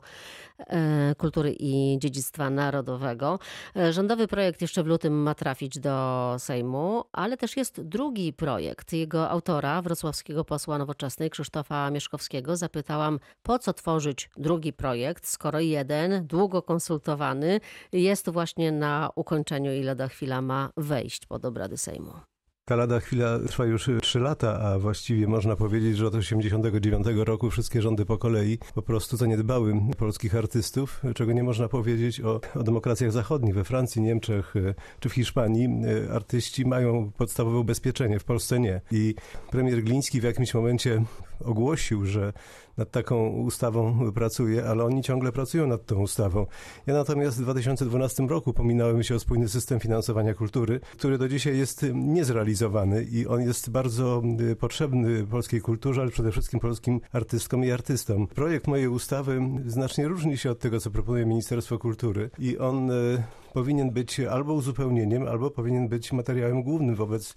e, 0.58 1.16
Kultury 1.18 1.56
i 1.60 1.98
Dziedzictwa 2.00 2.50
Narodowego. 2.50 3.40
E, 3.76 3.94
rządowy 3.94 4.28
projekt 4.28 4.62
jeszcze 4.62 4.84
w 4.84 4.88
lutym 4.88 5.14
ma 5.14 5.36
trafić 5.36 5.80
do 5.80 6.36
Sejmu, 6.40 7.04
ale 7.12 7.38
też 7.38 7.58
jest 7.58 7.82
drugi 7.82 8.34
projekt. 8.34 8.94
Jego 8.94 9.30
autora, 9.30 9.82
wrocławskiego 9.82 10.46
posła 10.46 10.78
nowoczesnej 10.78 11.30
Krzysztofa 11.30 11.92
Mieszkowskiego, 11.92 12.58
zapytałam, 12.58 13.20
po 13.44 13.60
co 13.60 13.74
tworzyć 13.74 14.30
drugi 14.38 14.74
projekt, 14.74 15.28
skoro 15.28 15.60
jeden, 15.60 16.28
długo 16.28 16.62
konsultowany, 16.62 17.60
jest 17.92 18.30
właśnie 18.30 18.72
na 18.72 19.10
ukończeniu 19.16 19.74
i 19.74 19.84
lada 19.84 20.08
chwila 20.08 20.42
ma 20.42 20.70
wejść 20.78 21.26
pod 21.26 21.46
obrady 21.46 21.78
Sejmu. 21.78 22.29
Ta 22.70 22.76
lada 22.76 23.00
chwila 23.00 23.40
trwa 23.40 23.66
już 23.66 23.90
3 24.02 24.20
lata, 24.20 24.60
a 24.60 24.80
właściwie 24.80 25.28
można 25.28 25.56
powiedzieć, 25.56 25.98
że 25.98 26.08
od 26.08 26.14
1989 26.14 27.28
roku 27.28 27.50
wszystkie 27.50 27.82
rządy 27.82 28.06
po 28.06 28.18
kolei 28.18 28.58
po 28.76 28.82
prostu 28.82 29.18
zaniedbały 29.18 29.74
polskich 29.98 30.36
artystów, 30.36 31.02
czego 31.16 31.34
nie 31.34 31.44
można 31.44 31.68
powiedzieć 31.68 32.22
o, 32.22 32.42
o 32.56 32.64
demokracjach 32.64 33.12
zachodnich. 33.12 33.56
We 33.56 33.64
Francji, 33.64 34.02
Niemczech 34.02 34.56
e, 34.56 34.74
czy 35.00 35.10
w 35.10 35.14
Hiszpanii 35.14 35.68
e, 35.68 36.14
artyści 36.14 36.66
mają 36.66 37.12
podstawowe 37.18 37.58
ubezpieczenie, 37.58 38.20
w 38.20 38.24
Polsce 38.24 38.60
nie. 38.60 38.82
I 38.92 39.16
premier 39.52 39.84
Gliński 39.84 40.22
w 40.22 40.24
jakimś 40.24 40.54
momencie 40.54 41.04
ogłosił, 41.46 42.06
że 42.06 42.34
nad 42.80 42.92
taką 42.92 43.30
ustawą 43.30 44.12
pracuje, 44.12 44.66
ale 44.66 44.84
oni 44.84 45.04
ciągle 45.04 45.32
pracują 45.32 45.68
nad 45.68 45.86
tą 45.86 45.96
ustawą. 45.96 46.46
Ja 46.88 46.94
natomiast 46.94 47.38
w 47.38 47.42
2012 47.42 48.24
roku 48.24 48.54
pominąłem 48.54 49.04
się 49.04 49.16
o 49.16 49.20
spójny 49.20 49.50
system 49.50 49.80
finansowania 49.80 50.34
kultury, 50.34 50.80
który 50.98 51.18
do 51.18 51.30
dzisiaj 51.30 51.58
jest 51.58 51.86
niezrealizowany 51.94 53.04
i 53.04 53.28
on 53.28 53.42
jest 53.42 53.70
bardzo 53.70 54.22
y, 54.52 54.56
potrzebny 54.56 55.28
polskiej 55.28 55.62
kulturze, 55.62 56.02
ale 56.02 56.12
przede 56.12 56.32
wszystkim 56.32 56.60
polskim 56.60 57.02
artystkom 57.12 57.66
i 57.66 57.72
artystom. 57.72 58.28
Projekt 58.28 58.68
mojej 58.68 58.88
ustawy 58.88 59.42
znacznie 59.66 60.08
różni 60.08 60.38
się 60.38 60.52
od 60.52 60.60
tego, 60.60 60.80
co 60.80 60.92
proponuje 60.92 61.26
Ministerstwo 61.26 61.80
Kultury 61.80 62.30
i 62.40 62.58
on 62.58 62.92
y, 62.92 63.24
powinien 63.54 63.92
być 63.92 64.20
albo 64.20 64.54
uzupełnieniem, 64.54 65.28
albo 65.28 65.52
powinien 65.52 65.88
być 65.88 66.12
materiałem 66.12 66.64
głównym, 66.64 66.96
wobec 66.96 67.34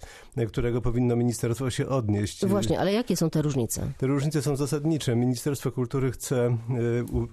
którego 0.47 0.81
powinno 0.81 1.15
ministerstwo 1.15 1.69
się 1.69 1.87
odnieść. 1.87 2.45
Właśnie, 2.45 2.79
ale 2.79 2.93
jakie 2.93 3.15
są 3.17 3.29
te 3.29 3.41
różnice? 3.41 3.91
Te 3.97 4.07
różnice 4.07 4.41
są 4.41 4.55
zasadnicze. 4.55 5.15
Ministerstwo 5.15 5.71
Kultury 5.71 6.11
chce 6.11 6.45
e, 6.45 6.57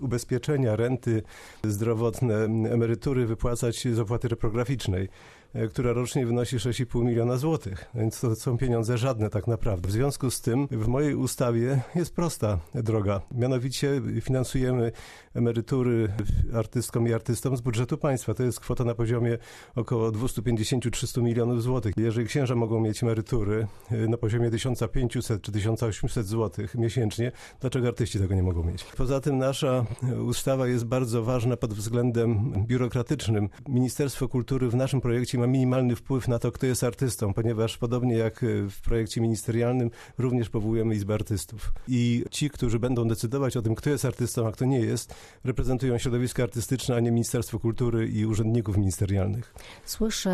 ubezpieczenia, 0.00 0.76
renty 0.76 1.22
zdrowotne, 1.64 2.34
emerytury 2.44 3.26
wypłacać 3.26 3.88
z 3.92 3.98
opłaty 3.98 4.28
reprograficznej. 4.28 5.08
E, 5.54 5.68
która 5.68 5.92
rocznie 5.92 6.26
wynosi 6.26 6.56
6,5 6.56 7.04
miliona 7.04 7.36
złotych, 7.36 7.90
więc 7.94 8.20
to 8.20 8.36
są 8.36 8.58
pieniądze 8.58 8.98
żadne 8.98 9.30
tak 9.30 9.46
naprawdę. 9.46 9.88
W 9.88 9.92
związku 9.92 10.30
z 10.30 10.40
tym 10.40 10.68
w 10.70 10.86
mojej 10.86 11.14
ustawie 11.14 11.80
jest 11.94 12.14
prosta 12.14 12.58
droga, 12.74 13.20
mianowicie 13.32 14.02
finansujemy 14.20 14.92
emerytury 15.34 16.08
artystkom 16.54 17.08
i 17.08 17.12
artystom 17.12 17.56
z 17.56 17.60
budżetu 17.60 17.98
państwa. 17.98 18.34
To 18.34 18.42
jest 18.42 18.60
kwota 18.60 18.84
na 18.84 18.94
poziomie 18.94 19.38
około 19.74 20.10
250-300 20.10 21.22
milionów 21.22 21.62
złotych. 21.62 21.94
Jeżeli 21.96 22.26
księża 22.26 22.54
mogą 22.54 22.80
mieć 22.80 23.02
emerytury 23.02 23.66
e, 23.90 23.96
na 24.08 24.16
poziomie 24.16 24.50
1500 24.50 25.42
czy 25.42 25.52
1800 25.52 26.26
złotych 26.26 26.74
miesięcznie, 26.74 27.32
dlaczego 27.60 27.88
artyści 27.88 28.18
tego 28.18 28.34
nie 28.34 28.42
mogą 28.42 28.64
mieć? 28.64 28.84
Poza 28.84 29.20
tym 29.20 29.38
nasza 29.38 29.84
ustawa 30.26 30.66
jest 30.66 30.84
bardzo 30.84 31.22
ważna 31.22 31.56
pod 31.56 31.74
względem 31.74 32.52
biurokratycznym. 32.66 33.48
Ministerstwo 33.68 34.28
Kultury 34.28 34.68
w 34.68 34.74
naszym 34.74 35.00
projekcie 35.00 35.39
ma 35.40 35.46
minimalny 35.46 35.96
wpływ 35.96 36.28
na 36.28 36.38
to, 36.38 36.52
kto 36.52 36.66
jest 36.66 36.84
artystą, 36.84 37.34
ponieważ 37.34 37.78
podobnie 37.78 38.14
jak 38.14 38.44
w 38.70 38.80
projekcie 38.84 39.20
ministerialnym, 39.20 39.90
również 40.18 40.50
powołujemy 40.50 40.94
Izbę 40.94 41.14
Artystów. 41.14 41.72
I 41.88 42.24
ci, 42.30 42.50
którzy 42.50 42.78
będą 42.78 43.08
decydować 43.08 43.56
o 43.56 43.62
tym, 43.62 43.74
kto 43.74 43.90
jest 43.90 44.04
artystą, 44.04 44.48
a 44.48 44.52
kto 44.52 44.64
nie 44.64 44.80
jest, 44.80 45.14
reprezentują 45.44 45.98
środowisko 45.98 46.42
artystyczne, 46.42 46.96
a 46.96 47.00
nie 47.00 47.10
Ministerstwo 47.12 47.58
Kultury 47.58 48.08
i 48.08 48.26
urzędników 48.26 48.76
ministerialnych. 48.76 49.54
Słyszę 49.84 50.30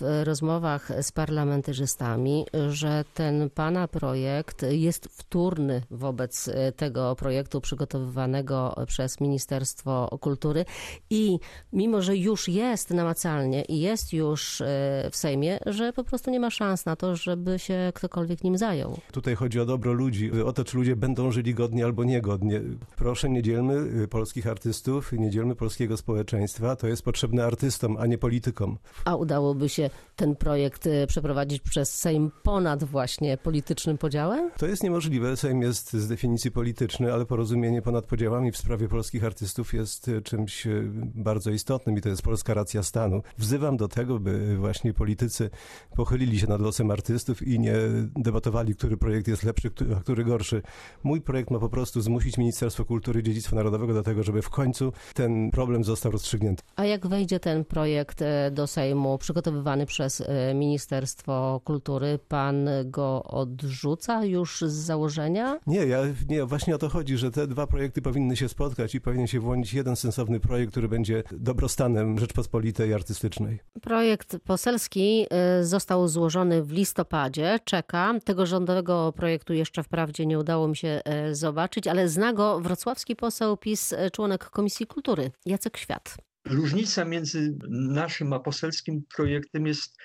w 0.00 0.22
rozmowach 0.24 0.90
z 1.02 1.12
parlamentarzystami, 1.12 2.46
że 2.68 3.04
ten 3.14 3.50
pana 3.50 3.88
projekt 3.88 4.62
jest 4.70 5.08
wtórny 5.10 5.82
wobec 5.90 6.50
tego 6.76 7.16
projektu 7.16 7.60
przygotowywanego 7.60 8.74
przez 8.86 9.20
Ministerstwo 9.20 10.18
Kultury 10.20 10.64
i 11.10 11.38
mimo, 11.72 12.02
że 12.02 12.16
już 12.16 12.48
jest 12.48 12.90
namacalnie 12.90 13.62
i 13.62 13.80
jest 13.80 14.12
już 14.12 14.35
już 14.36 14.60
e, 14.60 14.64
w 15.12 15.16
Sejmie, 15.16 15.58
że 15.66 15.92
po 15.92 16.04
prostu 16.04 16.30
nie 16.30 16.40
ma 16.40 16.50
szans 16.50 16.86
na 16.86 16.96
to, 16.96 17.16
żeby 17.16 17.58
się 17.58 17.92
ktokolwiek 17.94 18.44
nim 18.44 18.58
zajął. 18.58 18.98
Tutaj 19.12 19.34
chodzi 19.34 19.60
o 19.60 19.66
dobro 19.66 19.92
ludzi, 19.92 20.30
o 20.42 20.52
to, 20.52 20.64
czy 20.64 20.76
ludzie 20.76 20.96
będą 20.96 21.32
żyli 21.32 21.54
godnie 21.54 21.84
albo 21.84 22.04
niegodnie. 22.04 22.60
Proszę, 22.96 23.30
nie 23.30 23.42
dzielmy 23.42 23.74
y, 24.02 24.08
polskich 24.08 24.46
artystów, 24.46 25.12
nie 25.12 25.30
dzielmy 25.30 25.54
polskiego 25.54 25.96
społeczeństwa. 25.96 26.76
To 26.76 26.86
jest 26.86 27.02
potrzebne 27.02 27.44
artystom, 27.44 27.96
a 28.00 28.06
nie 28.06 28.18
politykom. 28.18 28.78
A 29.04 29.16
udałoby 29.16 29.68
się 29.68 29.90
ten 30.16 30.36
projekt 30.36 30.86
y, 30.86 31.06
przeprowadzić 31.06 31.60
przez 31.60 31.94
Sejm 31.94 32.30
ponad 32.42 32.84
właśnie 32.84 33.36
politycznym 33.36 33.98
podziałem? 33.98 34.50
To 34.58 34.66
jest 34.66 34.82
niemożliwe. 34.82 35.36
Sejm 35.36 35.62
jest 35.62 35.92
z 35.92 36.08
definicji 36.08 36.50
polityczny, 36.50 37.12
ale 37.12 37.26
porozumienie 37.26 37.82
ponad 37.82 38.06
podziałami 38.06 38.52
w 38.52 38.56
sprawie 38.56 38.88
polskich 38.88 39.24
artystów 39.24 39.74
jest 39.74 40.10
czymś 40.24 40.66
bardzo 41.14 41.50
istotnym 41.50 41.98
i 41.98 42.00
to 42.00 42.08
jest 42.08 42.22
polska 42.22 42.54
racja 42.54 42.82
stanu. 42.82 43.22
Wzywam 43.38 43.76
do 43.76 43.88
tego, 43.88 44.18
by 44.26 44.56
właśnie 44.56 44.94
politycy 44.94 45.50
pochylili 45.96 46.38
się 46.40 46.46
nad 46.46 46.60
losem 46.60 46.90
artystów 46.90 47.42
i 47.42 47.60
nie 47.60 47.74
debatowali, 48.16 48.74
który 48.74 48.96
projekt 48.96 49.28
jest 49.28 49.42
lepszy, 49.42 49.70
a 49.96 50.00
który 50.00 50.24
gorszy. 50.24 50.62
Mój 51.04 51.20
projekt 51.20 51.50
ma 51.50 51.58
po 51.58 51.68
prostu 51.68 52.00
zmusić 52.00 52.38
Ministerstwo 52.38 52.84
Kultury 52.84 53.20
i 53.20 53.22
Dziedzictwa 53.22 53.56
Narodowego 53.56 53.94
do 53.94 54.02
tego, 54.02 54.22
żeby 54.22 54.42
w 54.42 54.50
końcu 54.50 54.92
ten 55.14 55.50
problem 55.50 55.84
został 55.84 56.12
rozstrzygnięty. 56.12 56.62
A 56.76 56.84
jak 56.84 57.06
wejdzie 57.06 57.40
ten 57.40 57.64
projekt 57.64 58.22
e, 58.22 58.50
do 58.50 58.66
Sejmu 58.66 59.18
przygotowywany 59.18 59.86
przez 59.86 60.20
e, 60.20 60.54
Ministerstwo 60.54 61.60
Kultury, 61.64 62.18
pan 62.28 62.68
go 62.84 63.22
odrzuca 63.22 64.24
już 64.24 64.60
z 64.60 64.72
założenia? 64.72 65.58
Nie, 65.66 65.86
ja, 65.86 65.98
nie, 66.28 66.44
właśnie 66.44 66.74
o 66.74 66.78
to 66.78 66.88
chodzi, 66.88 67.16
że 67.16 67.30
te 67.30 67.46
dwa 67.46 67.66
projekty 67.66 68.02
powinny 68.02 68.36
się 68.36 68.48
spotkać 68.48 68.94
i 68.94 69.00
powinien 69.00 69.26
się 69.26 69.40
włączyć 69.40 69.74
jeden 69.74 69.96
sensowny 69.96 70.40
projekt, 70.40 70.70
który 70.70 70.88
będzie 70.88 71.22
dobrostanem 71.32 72.18
Rzeczpospolitej 72.18 72.94
artystycznej. 72.94 73.58
Projekt 73.82 74.15
projekt 74.16 74.44
poselski 74.44 75.26
y, 75.60 75.64
został 75.64 76.08
złożony 76.08 76.62
w 76.62 76.72
listopadzie. 76.72 77.58
Czeka. 77.64 78.14
Tego 78.24 78.46
rządowego 78.46 79.12
projektu 79.12 79.52
jeszcze 79.54 79.82
wprawdzie 79.82 80.26
nie 80.26 80.38
udało 80.38 80.68
mi 80.68 80.76
się 80.76 81.00
y, 81.30 81.34
zobaczyć, 81.34 81.86
ale 81.86 82.08
zna 82.08 82.32
go 82.32 82.60
wrocławski 82.60 83.16
poseł 83.16 83.56
PiS, 83.56 83.92
y, 83.92 84.10
członek 84.10 84.50
Komisji 84.50 84.86
Kultury, 84.86 85.30
Jacek 85.46 85.76
Świat. 85.76 86.16
Różnica 86.46 87.04
między 87.04 87.58
naszym 87.70 88.32
a 88.32 88.40
poselskim 88.40 89.02
projektem 89.16 89.66
jest, 89.66 89.96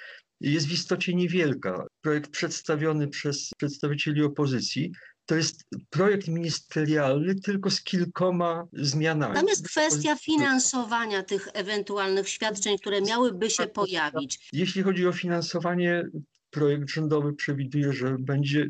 jest 0.41 0.67
w 0.67 0.71
istocie 0.71 1.13
niewielka. 1.13 1.85
Projekt 2.01 2.31
przedstawiony 2.31 3.07
przez 3.07 3.49
przedstawicieli 3.57 4.23
opozycji 4.23 4.91
to 5.25 5.35
jest 5.35 5.63
projekt 5.89 6.27
ministerialny, 6.27 7.35
tylko 7.35 7.71
z 7.71 7.83
kilkoma 7.83 8.67
zmianami. 8.73 9.35
Tam 9.35 9.47
jest 9.47 9.67
kwestia 9.67 10.15
finansowania 10.15 11.23
tych 11.23 11.47
ewentualnych 11.53 12.29
świadczeń, 12.29 12.77
które 12.77 13.01
miałyby 13.01 13.49
się 13.49 13.67
pojawić. 13.67 14.49
Jeśli 14.53 14.83
chodzi 14.83 15.07
o 15.07 15.11
finansowanie, 15.11 16.03
projekt 16.51 16.89
rządowy 16.89 17.33
przewiduje, 17.33 17.93
że 17.93 18.15
będzie 18.19 18.69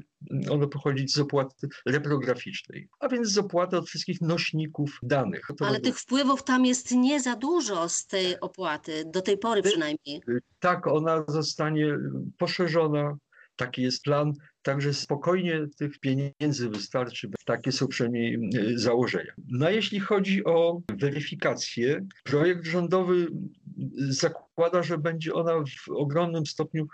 ono 0.50 0.68
pochodzić 0.68 1.14
z 1.14 1.20
opłaty 1.20 1.68
reprograficznej, 1.86 2.90
a 3.00 3.08
więc 3.08 3.28
z 3.28 3.38
opłaty 3.38 3.78
od 3.78 3.88
wszystkich 3.88 4.22
nośników 4.22 5.00
danych. 5.04 5.48
To 5.58 5.66
Ale 5.66 5.80
tych 5.80 6.00
wpływów 6.00 6.44
tam 6.44 6.66
jest 6.66 6.92
nie 6.92 7.20
za 7.20 7.36
dużo 7.36 7.90
z 7.90 8.08
tej 8.08 8.40
opłaty, 8.40 9.04
do 9.06 9.22
tej 9.22 9.38
pory 9.38 9.62
przynajmniej. 9.62 10.22
Tak, 10.60 10.88
ona 10.88 11.24
zostanie 11.28 11.98
poszerzona. 12.38 13.18
Taki 13.56 13.82
jest 13.82 14.04
plan. 14.04 14.34
Także 14.62 14.94
spokojnie 14.94 15.68
tych 15.78 16.00
pieniędzy 16.00 16.70
wystarczy. 16.70 17.30
Takie 17.46 17.72
są 17.72 17.88
przynajmniej 17.88 18.40
y, 18.56 18.80
założenia. 18.80 19.34
No 19.48 19.66
a 19.66 19.72
jeśli 19.72 20.00
chodzi 20.00 20.46
o 20.46 20.82
weryfikację, 20.98 22.06
projekt 22.24 22.66
rządowy 22.66 23.28
zakłada, 24.10 24.84
że 24.84 24.98
będzie 24.98 25.34
ona 25.34 25.54
w 25.86 25.90
ogromnym 25.90 26.46
stopniu 26.46 26.88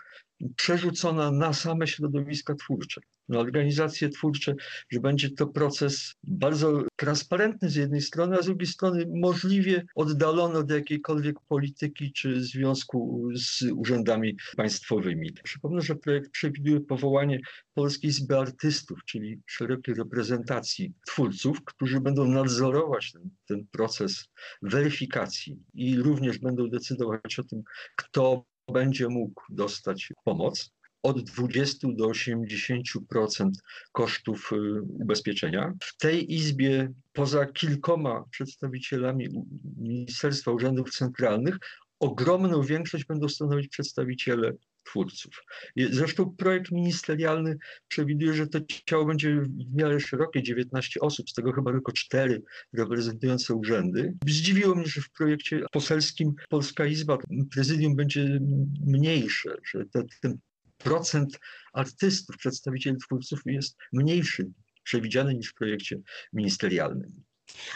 przerzucona 0.56 1.32
na 1.32 1.54
same 1.54 1.88
środowiska 1.88 2.56
twórcze, 2.56 3.02
na 3.30 3.40
organizacje 3.40 4.10
twórcze, 4.10 4.56
że 4.90 5.00
będzie 5.00 5.30
to 5.30 5.48
proces 5.48 6.14
bardzo 6.24 6.84
transparentny 6.96 7.70
z 7.70 7.76
jednej 7.76 8.02
strony, 8.02 8.38
a 8.38 8.42
z 8.42 8.46
drugiej 8.46 8.68
strony 8.68 9.06
możliwie 9.10 9.86
oddalony 9.96 10.58
od 10.58 10.72
jakiejkolwiek 10.72 11.36
polityki 11.48 12.14
czy 12.14 12.44
związku 12.44 13.30
z 13.36 13.62
urzędami 13.76 14.38
państwowymi. 14.58 15.34
Przypomnę, 15.44 15.82
że 15.82 15.96
projekt 15.96 16.32
przewiduje 16.32 16.80
powołanie 16.80 17.40
Polskiej 17.74 18.10
Izby 18.10 18.38
Artystów, 18.38 19.00
czyli 19.06 19.42
szerokiej 19.46 19.96
reprezentacji 19.96 20.94
twórców, 21.08 21.64
którzy 21.66 22.00
będą 22.00 22.26
nadzorować 22.26 23.12
ten, 23.12 23.30
ten 23.48 23.68
proces 23.72 24.26
weryfikacji 24.62 25.58
i 25.74 25.98
również 25.98 26.40
będą 26.40 26.70
decydować 26.70 27.40
o 27.40 27.44
tym, 27.44 27.64
kto 27.96 28.46
będzie 28.74 29.08
mógł 29.10 29.42
dostać 29.50 30.14
pomoc 30.24 30.72
od 31.04 31.22
20 31.22 31.88
do 31.92 32.08
80% 32.08 33.50
kosztów 33.92 34.52
y, 34.52 34.82
ubezpieczenia. 34.82 35.74
W 35.82 35.98
tej 35.98 36.34
izbie, 36.34 36.94
poza 37.14 37.46
kilkoma 37.46 38.24
przedstawicielami 38.32 39.30
Ministerstwa 39.78 40.52
Urzędów 40.52 40.90
Centralnych, 40.90 41.58
ogromną 42.00 42.62
większość 42.62 43.06
będą 43.06 43.30
stanowić 43.30 43.68
przedstawiciele 43.68 44.54
twórców. 44.90 45.44
Zresztą 45.92 46.36
projekt 46.38 46.72
ministerialny 46.72 47.58
przewiduje, 47.88 48.34
że 48.34 48.48
to 48.48 48.60
ciało 48.86 49.06
będzie 49.06 49.42
w 49.42 49.76
miarę 49.76 50.00
szerokie, 50.00 50.44
19 50.44 51.00
osób, 51.00 51.30
z 51.30 51.34
tego 51.34 51.52
chyba 51.52 51.72
tylko 51.72 51.92
4 51.92 52.42
reprezentujące 52.74 53.54
urzędy. 53.54 54.14
Zdziwiło 54.28 54.76
mnie, 54.76 54.88
że 54.88 55.02
w 55.02 55.10
projekcie 55.10 55.62
poselskim 55.72 56.34
Polska 56.50 56.86
Izba, 56.86 57.18
prezydium 57.52 57.96
będzie 57.96 58.40
mniejsze, 58.86 59.58
że 59.72 59.86
te, 59.86 60.04
ten 60.22 60.38
procent 60.78 61.40
artystów, 61.74 62.38
przedstawicieli 62.38 62.98
twórców 62.98 63.40
jest 63.46 63.78
mniejszy 63.94 64.52
przewidziany 64.84 65.34
niż 65.34 65.50
w 65.50 65.54
projekcie 65.54 66.00
ministerialnym. 66.34 67.27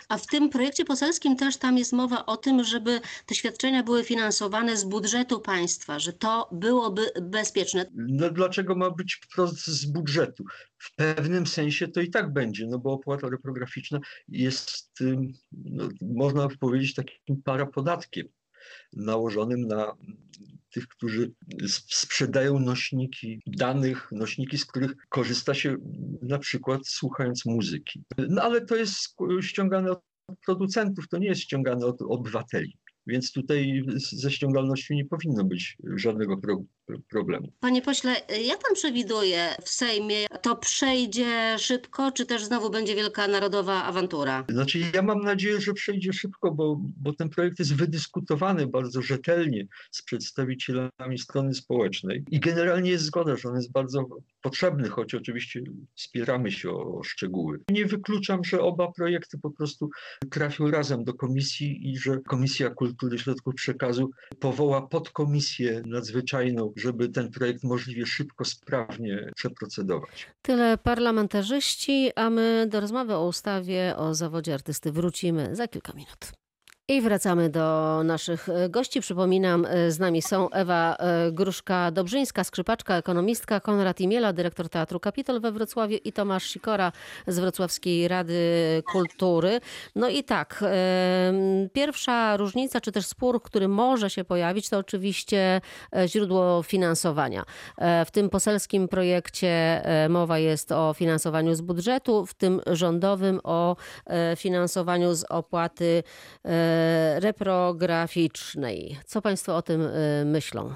A 0.10 0.18
w 0.18 0.28
tym 0.28 0.50
projekcie 0.50 0.86
poselskim 0.86 1.36
też 1.36 1.58
tam 1.58 1.78
jest 1.78 1.94
mowa 1.94 2.26
o 2.26 2.38
tym, 2.38 2.64
żeby 2.64 3.02
te 3.26 3.36
świadczenia 3.36 3.84
były 3.84 4.04
finansowane 4.04 4.78
z 4.78 4.84
budżetu 4.84 5.40
państwa, 5.40 6.00
że 6.00 6.14
to 6.14 6.50
byłoby 6.52 7.12
bezpieczne. 7.22 7.86
No 7.94 8.30
dlaczego 8.30 8.76
ma 8.76 8.92
być 8.92 9.20
wprost 9.24 9.68
z 9.68 9.86
budżetu? 9.86 10.44
W 10.78 10.96
pewnym 10.96 11.48
sensie 11.48 11.88
to 11.88 12.02
i 12.02 12.10
tak 12.10 12.34
będzie, 12.34 12.68
no 12.68 12.80
bo 12.80 12.94
opłata 12.94 13.30
reprograficzna 13.30 14.00
jest, 14.28 15.00
no, 15.52 15.90
można 16.02 16.48
powiedzieć, 16.60 16.94
takim 16.94 17.42
parapodatkiem 17.44 18.28
nałożonym 18.94 19.68
na 19.68 19.96
tych, 20.74 20.88
którzy 20.88 21.32
sprzedają 21.68 22.60
nośniki 22.60 23.42
danych, 23.48 24.08
nośniki, 24.12 24.58
z 24.58 24.66
których 24.66 24.92
korzysta 25.10 25.54
się 25.54 25.76
na 26.22 26.40
przykład 26.40 26.88
słuchając 26.88 27.46
muzyki. 27.46 28.04
No 28.30 28.42
ale 28.42 28.66
to 28.66 28.76
jest 28.76 28.96
ściągane 29.42 29.92
od 29.92 30.02
producentów, 30.46 31.08
to 31.08 31.18
nie 31.18 31.28
jest 31.28 31.42
ściągane 31.42 31.86
od 31.86 32.02
obywateli. 32.02 32.78
Więc 33.08 33.32
tutaj 33.32 33.84
ze 33.96 34.32
ściągalnością 34.32 34.94
nie 34.94 35.06
powinno 35.06 35.44
być 35.44 35.78
żadnego 35.96 36.38
Panie 37.60 37.82
pośle, 37.82 38.16
jak 38.46 38.60
pan 38.60 38.76
przewiduje 38.76 39.56
w 39.62 39.70
Sejmie, 39.70 40.28
to 40.42 40.56
przejdzie 40.56 41.56
szybko, 41.60 42.12
czy 42.12 42.26
też 42.26 42.44
znowu 42.44 42.70
będzie 42.70 42.96
wielka 42.96 43.28
narodowa 43.28 43.84
awantura? 43.84 44.46
Znaczy, 44.50 44.80
ja 44.94 45.02
mam 45.02 45.22
nadzieję, 45.22 45.62
że 45.62 45.74
przejdzie 45.74 46.14
szybko, 46.14 46.52
bo, 46.52 46.82
bo 46.98 47.14
ten 47.14 47.30
projekt 47.30 47.60
jest 47.60 47.76
wydyskutowany 47.76 48.68
bardzo 48.68 49.02
rzetelnie 49.02 49.68
z 49.92 50.02
przedstawicielami 50.02 51.18
strony 51.18 51.54
społecznej 51.54 52.24
i 52.32 52.40
generalnie 52.40 52.92
jest 52.92 53.04
zgoda, 53.04 53.36
że 53.36 53.50
on 53.50 53.56
jest 53.56 53.72
bardzo 53.72 54.08
potrzebny, 54.42 54.90
choć 54.90 55.16
oczywiście 55.16 55.62
spieramy 55.96 56.52
się 56.52 56.70
o, 56.70 56.98
o 57.00 57.04
szczegóły. 57.04 57.60
Nie 57.70 57.86
wykluczam, 57.86 58.44
że 58.44 58.62
oba 58.62 58.92
projekty 58.92 59.38
po 59.38 59.52
prostu 59.52 59.90
trafią 60.32 60.72
razem 60.72 61.04
do 61.04 61.14
komisji 61.14 61.90
i 61.92 61.98
że 61.98 62.18
Komisja 62.28 62.70
Kultury 62.70 63.20
Środków 63.20 63.56
Przekazu 63.56 64.10
powoła 64.40 64.88
podkomisję 64.88 65.82
nadzwyczajną, 65.86 66.74
żeby 66.82 67.10
ten 67.10 67.32
projekt 67.32 67.64
możliwie 67.64 68.06
szybko, 68.06 68.46
sprawnie 68.46 69.32
przeprocedować. 69.36 70.28
Tyle 70.42 70.78
parlamentarzyści, 70.78 72.12
a 72.16 72.30
my 72.30 72.68
do 72.70 72.80
rozmowy 72.80 73.16
o 73.16 73.28
ustawie 73.28 73.94
o 73.98 74.16
zawodzie 74.16 74.54
artysty 74.54 74.92
wrócimy 74.92 75.56
za 75.56 75.68
kilka 75.68 75.94
minut. 75.94 76.41
I 76.92 77.02
wracamy 77.02 77.50
do 77.50 78.02
naszych 78.04 78.50
e, 78.50 78.70
gości. 78.70 79.02
Przypominam, 79.02 79.66
e, 79.66 79.92
z 79.92 80.00
nami 80.00 80.22
są 80.22 80.50
Ewa 80.50 80.96
e, 80.96 81.32
Gruszka-Dobrzyńska, 81.32 82.44
skrzypaczka, 82.44 82.98
ekonomistka, 82.98 83.60
Konrad 83.60 84.00
Imiela, 84.00 84.34
dyrektor 84.34 84.70
Teatru 84.70 85.00
Kapitol 85.00 85.42
we 85.42 85.52
Wrocławiu 85.52 85.98
i 86.04 86.14
Tomasz 86.14 86.44
Sikora 86.44 86.92
z 87.28 87.40
Wrocławskiej 87.40 88.08
Rady 88.08 88.34
Kultury. 88.92 89.60
No 89.96 90.10
i 90.10 90.24
tak, 90.24 90.64
pierwsza 91.74 92.38
różnica, 92.38 92.82
czy 92.82 92.92
też 92.92 93.06
spór, 93.06 93.44
który 93.44 93.68
może 93.68 94.10
się 94.10 94.24
pojawić, 94.24 94.70
to 94.70 94.78
oczywiście 94.78 95.62
źródło 96.06 96.64
finansowania. 96.64 97.44
W 98.06 98.12
tym 98.12 98.30
poselskim 98.30 98.88
projekcie 98.88 99.82
mowa 100.10 100.40
jest 100.40 100.72
o 100.72 100.94
finansowaniu 100.94 101.56
z 101.56 101.62
budżetu, 101.62 102.26
w 102.26 102.34
tym 102.34 102.62
rządowym 102.68 103.40
o 103.44 103.76
finansowaniu 104.36 105.14
z 105.14 105.24
opłaty 105.24 106.04
reprograficznej. 107.20 108.98
Co 109.06 109.22
Państwo 109.22 109.56
o 109.56 109.62
tym 109.62 109.82
y, 109.82 110.24
myślą? 110.26 110.74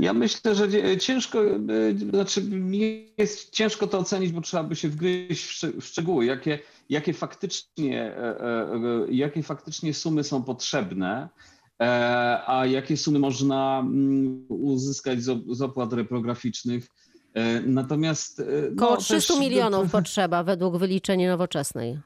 Ja 0.00 0.12
myślę, 0.12 0.54
że 0.54 0.68
ciężko, 0.98 1.44
y, 1.44 1.98
znaczy 2.10 2.42
jest 3.18 3.50
ciężko 3.50 3.86
to 3.86 3.98
ocenić, 3.98 4.32
bo 4.32 4.40
trzeba 4.40 4.62
by 4.62 4.76
się 4.76 4.88
wgryźć 4.88 5.66
w 5.80 5.84
szczegóły, 5.84 6.24
jakie, 6.24 6.58
jakie, 6.88 7.12
faktycznie, 7.12 8.02
e, 8.02 8.40
e, 8.40 9.06
jakie 9.10 9.42
faktycznie 9.42 9.94
sumy 9.94 10.24
są 10.24 10.42
potrzebne, 10.42 11.28
e, 11.80 11.86
a 12.46 12.66
jakie 12.66 12.96
sumy 12.96 13.18
można 13.18 13.80
mm, 13.80 14.46
uzyskać 14.48 15.22
z 15.22 15.62
opłat 15.62 15.92
reprograficznych. 15.92 16.86
Natomiast. 17.66 18.42
No, 18.70 18.86
Koło 18.86 18.96
300 18.96 19.34
też... 19.34 19.40
milionów 19.40 19.90
potrzeba 19.90 20.44
według 20.44 20.76
wyliczeń 20.76 21.26
nowoczesnej 21.26 21.98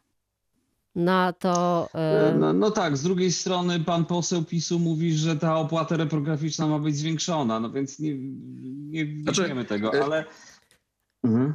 na 0.95 1.33
to. 1.33 1.89
E, 1.95 2.35
no, 2.39 2.53
no, 2.53 2.71
tak, 2.71 2.97
z 2.97 3.03
drugiej 3.03 3.33
strony 3.33 3.81
pan 3.81 4.05
poseł 4.05 4.45
PiSu 4.45 4.79
mówi, 4.79 5.15
że 5.15 5.37
ta 5.37 5.57
opłata 5.57 5.97
reprograficzna 5.97 6.67
ma 6.67 6.79
być 6.79 6.97
zwiększona, 6.97 7.61
no 7.61 7.71
więc 7.71 7.99
nie, 7.99 8.15
nie 8.75 9.23
znaczy, 9.23 9.49
wiemy 9.49 9.65
tego, 9.65 9.95
e, 9.95 10.05
ale. 10.05 10.25
Mhm. 11.25 11.55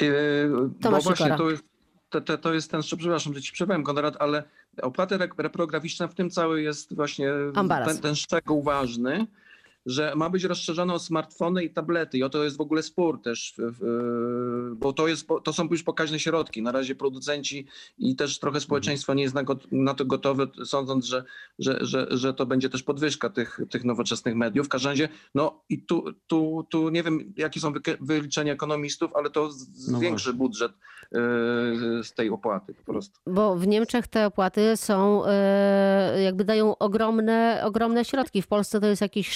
Yy, 0.00 0.50
bo 0.80 1.00
właśnie 1.00 1.36
to 1.36 1.50
jest, 1.50 1.64
to, 2.08 2.20
to, 2.20 2.38
to 2.38 2.54
jest 2.54 2.70
ten, 2.70 2.80
przepraszam, 2.82 3.34
że 3.34 3.42
ci 3.42 3.52
przerwałem 3.52 3.84
Konrad, 3.84 4.16
ale 4.18 4.42
opłata 4.82 5.18
reprograficzna 5.38 6.08
w 6.08 6.14
tym 6.14 6.30
cały 6.30 6.62
jest 6.62 6.94
właśnie 6.94 7.30
ten, 7.54 7.98
ten 7.98 8.14
szczegół 8.14 8.62
ważny, 8.62 9.26
że 9.86 10.12
ma 10.16 10.30
być 10.30 10.44
rozszerzone 10.44 10.94
o 10.94 10.98
smartfony 10.98 11.64
i 11.64 11.70
tablety 11.70 12.18
i 12.18 12.22
o 12.22 12.28
to 12.28 12.44
jest 12.44 12.56
w 12.56 12.60
ogóle 12.60 12.82
spór 12.82 13.22
też, 13.22 13.54
bo 14.72 14.92
to, 14.92 15.08
jest, 15.08 15.28
to 15.44 15.52
są 15.52 15.68
już 15.70 15.82
pokaźne 15.82 16.18
środki. 16.18 16.62
Na 16.62 16.72
razie 16.72 16.94
producenci 16.94 17.66
i 17.98 18.16
też 18.16 18.38
trochę 18.38 18.60
społeczeństwo 18.60 19.14
nie 19.14 19.22
jest 19.22 19.34
na, 19.34 19.42
na 19.72 19.94
to 19.94 20.04
gotowe, 20.04 20.46
sądząc, 20.64 21.06
że, 21.06 21.24
że, 21.58 21.78
że, 21.80 22.06
że 22.10 22.34
to 22.34 22.46
będzie 22.46 22.68
też 22.68 22.82
podwyżka 22.82 23.30
tych, 23.30 23.60
tych 23.70 23.84
nowoczesnych 23.84 24.36
mediów. 24.36 24.66
W 24.66 24.70
każdym 24.70 24.90
razie, 24.90 25.08
no 25.34 25.64
i 25.68 25.82
tu, 25.82 26.04
tu, 26.26 26.66
tu 26.70 26.88
nie 26.88 27.02
wiem, 27.02 27.32
jakie 27.36 27.60
są 27.60 27.72
wyliczenia 28.00 28.52
ekonomistów, 28.52 29.10
ale 29.14 29.30
to 29.30 29.50
zwiększy 29.50 30.28
no 30.28 30.38
budżet 30.38 30.72
z 32.02 32.12
tej 32.12 32.30
opłaty 32.30 32.74
po 32.74 32.92
prostu. 32.92 33.20
Bo 33.26 33.56
w 33.56 33.66
Niemczech 33.66 34.08
te 34.08 34.26
opłaty 34.26 34.76
są, 34.76 35.26
e, 35.26 36.22
jakby 36.22 36.44
dają 36.44 36.78
ogromne, 36.78 37.60
ogromne 37.64 38.04
środki. 38.04 38.42
W 38.42 38.46
Polsce 38.46 38.80
to 38.80 38.86
jest 38.86 39.02
jakieś 39.02 39.28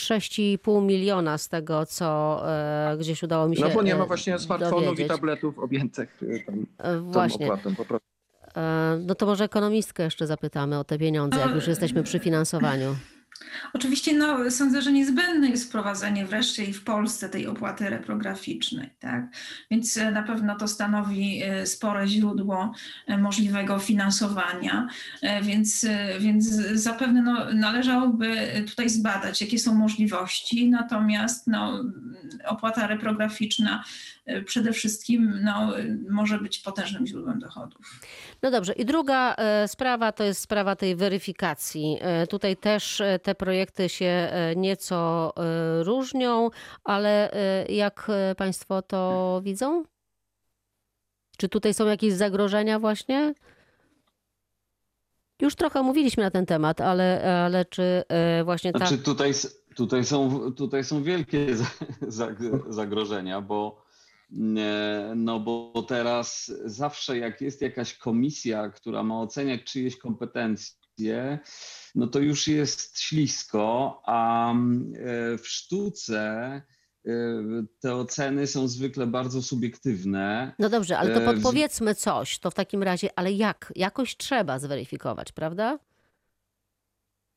6,5 0.59 0.83
miliona 0.83 1.39
z 1.39 1.49
tego, 1.49 1.87
co 1.87 2.41
e, 2.53 2.97
gdzieś 3.01 3.23
udało 3.23 3.49
mi 3.49 3.57
się 3.57 3.63
No 3.63 3.71
bo 3.71 3.83
nie 3.83 3.95
ma 3.95 4.05
e, 4.05 4.07
właśnie 4.07 4.39
smartfonów 4.39 4.85
dowiedzieć. 4.85 5.07
i 5.07 5.09
tabletów 5.09 5.59
objętych 5.59 6.21
tam, 6.47 6.67
Właśnie. 7.03 7.47
tą 7.47 7.53
opłatą 7.53 7.75
po 7.77 7.85
prostu. 7.85 8.09
No 9.07 9.15
to 9.15 9.27
może 9.27 9.45
ekonomistkę 9.45 10.03
jeszcze 10.03 10.27
zapytamy 10.27 10.79
o 10.79 10.85
te 10.85 10.99
pieniądze, 10.99 11.41
jak 11.41 11.55
już 11.55 11.67
jesteśmy 11.67 12.03
przy 12.03 12.19
finansowaniu. 12.19 12.97
Oczywiście 13.73 14.15
no, 14.15 14.51
sądzę, 14.51 14.83
że 14.83 14.93
niezbędne 14.93 15.49
jest 15.49 15.69
wprowadzenie 15.69 16.27
wreszcie 16.27 16.65
i 16.65 16.73
w 16.73 16.85
Polsce 16.85 17.29
tej 17.29 17.47
opłaty 17.47 17.91
reprograficznej. 17.91 18.91
Tak? 19.01 19.25
Więc 19.71 19.97
e, 19.97 20.11
na 20.11 20.23
pewno 20.23 20.57
to 20.57 20.69
stanowi 20.69 21.43
e, 21.43 21.67
spore 21.67 22.09
źródło 22.09 22.73
e, 23.07 23.19
możliwego 23.19 23.79
finansowania, 23.79 24.89
więc, 25.43 25.87
więc 26.21 26.47
zapewne 26.75 27.23
no, 27.23 27.55
należałoby 27.55 28.37
tutaj 28.69 28.89
zbadać, 28.89 29.41
jakie 29.41 29.59
są 29.59 29.75
możliwości. 29.75 30.71
Natomiast 30.71 31.47
no, 31.47 31.85
opłata 32.45 32.87
reprograficzna 32.87 33.85
przede 34.45 34.73
wszystkim 34.73 35.39
no, 35.43 35.73
może 36.11 36.39
być 36.39 36.59
potężnym 36.59 37.07
źródłem 37.07 37.39
dochodów. 37.39 38.01
No 38.43 38.51
dobrze. 38.51 38.73
I 38.73 38.85
druga 38.85 39.37
sprawa 39.67 40.13
to 40.13 40.25
jest 40.25 40.41
sprawa 40.41 40.77
tej 40.77 40.97
weryfikacji. 40.97 41.99
Tutaj 42.29 42.57
też 42.57 43.03
te 43.23 43.35
projekty 43.35 43.89
się 43.89 44.33
nieco 44.57 45.33
różnią, 45.83 46.51
ale 46.85 47.33
jak 47.69 48.11
Państwo 48.37 48.83
to 48.83 49.41
widzą? 49.45 49.85
Czy 51.37 51.49
tutaj 51.49 51.75
są 51.75 51.87
jakieś 51.87 52.13
zagrożenia 52.13 52.79
właśnie? 52.79 53.35
Już 55.41 55.55
trochę 55.55 55.83
mówiliśmy 55.83 56.23
na 56.23 56.31
ten 56.31 56.47
temat, 56.47 56.81
ale, 56.81 57.35
ale 57.47 57.65
czy 57.65 58.03
właśnie 58.45 58.73
ta... 58.73 58.79
Znaczy 58.79 58.99
tutaj, 58.99 59.33
tutaj, 59.77 60.05
są, 60.05 60.53
tutaj 60.53 60.85
są 60.85 61.03
wielkie 61.03 61.47
zagrożenia, 62.69 63.41
bo 63.41 63.83
no 65.17 65.41
bo 65.41 65.85
teraz 65.89 66.53
zawsze 66.65 67.19
jak 67.19 67.41
jest 67.41 67.63
jakaś 67.63 67.95
komisja, 67.95 68.69
która 68.69 69.03
ma 69.03 69.21
oceniać 69.21 69.65
czyjeś 69.65 69.97
kompetencje, 69.97 71.39
no 71.95 72.07
to 72.07 72.19
już 72.19 72.49
jest 72.49 73.01
ślisko, 73.01 74.03
a 74.07 74.55
w 75.39 75.49
sztuce 75.49 76.23
e, 77.07 77.13
te 77.81 77.95
oceny 77.95 78.47
są 78.47 78.69
zwykle 78.69 79.07
bardzo 79.07 79.43
subiektywne. 79.43 80.55
No 80.59 80.69
dobrze, 80.69 80.99
ale 80.99 81.15
to 81.15 81.23
E, 81.23 81.35
podpowiedzmy 81.35 81.95
coś, 81.95 82.39
to 82.39 82.51
w 82.51 82.55
takim 82.55 82.83
razie, 82.83 83.09
ale 83.17 83.33
jak? 83.33 83.73
Jakoś 83.77 84.17
trzeba 84.17 84.59
zweryfikować, 84.59 85.33
prawda? 85.33 85.79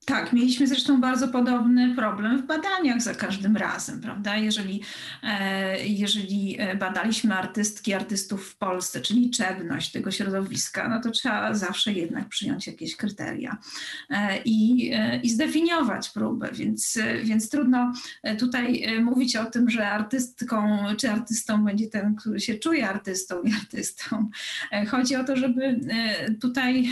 Tak, 0.05 0.33
mieliśmy 0.33 0.67
zresztą 0.67 1.01
bardzo 1.01 1.27
podobny 1.27 1.95
problem 1.95 2.41
w 2.41 2.45
badaniach 2.45 3.01
za 3.01 3.15
każdym 3.15 3.57
razem, 3.57 4.01
prawda? 4.01 4.37
Jeżeli, 4.37 4.81
e, 5.23 5.87
jeżeli 5.87 6.55
e, 6.59 6.75
badaliśmy 6.75 7.35
artystki, 7.35 7.93
artystów 7.93 8.49
w 8.49 8.57
Polsce, 8.57 9.01
czy 9.01 9.13
liczebność 9.13 9.91
tego 9.91 10.11
środowiska, 10.11 10.89
no 10.89 11.01
to 11.01 11.11
trzeba 11.11 11.53
zawsze 11.53 11.93
jednak 11.93 12.29
przyjąć 12.29 12.67
jakieś 12.67 12.95
kryteria 12.95 13.57
e, 14.09 14.37
i, 14.45 14.91
i 15.23 15.29
zdefiniować 15.29 16.09
próbę, 16.09 16.49
więc, 16.53 16.99
więc 17.23 17.49
trudno 17.49 17.93
tutaj 18.39 18.85
mówić 19.01 19.35
o 19.35 19.45
tym, 19.45 19.69
że 19.69 19.89
artystką 19.89 20.77
czy 20.97 21.11
artystą 21.11 21.65
będzie 21.65 21.87
ten, 21.87 22.15
który 22.15 22.39
się 22.39 22.55
czuje 22.55 22.89
artystą 22.89 23.41
i 23.41 23.53
artystą. 23.53 24.29
Chodzi 24.87 25.15
o 25.15 25.23
to, 25.23 25.35
żeby 25.35 25.79
tutaj 26.41 26.89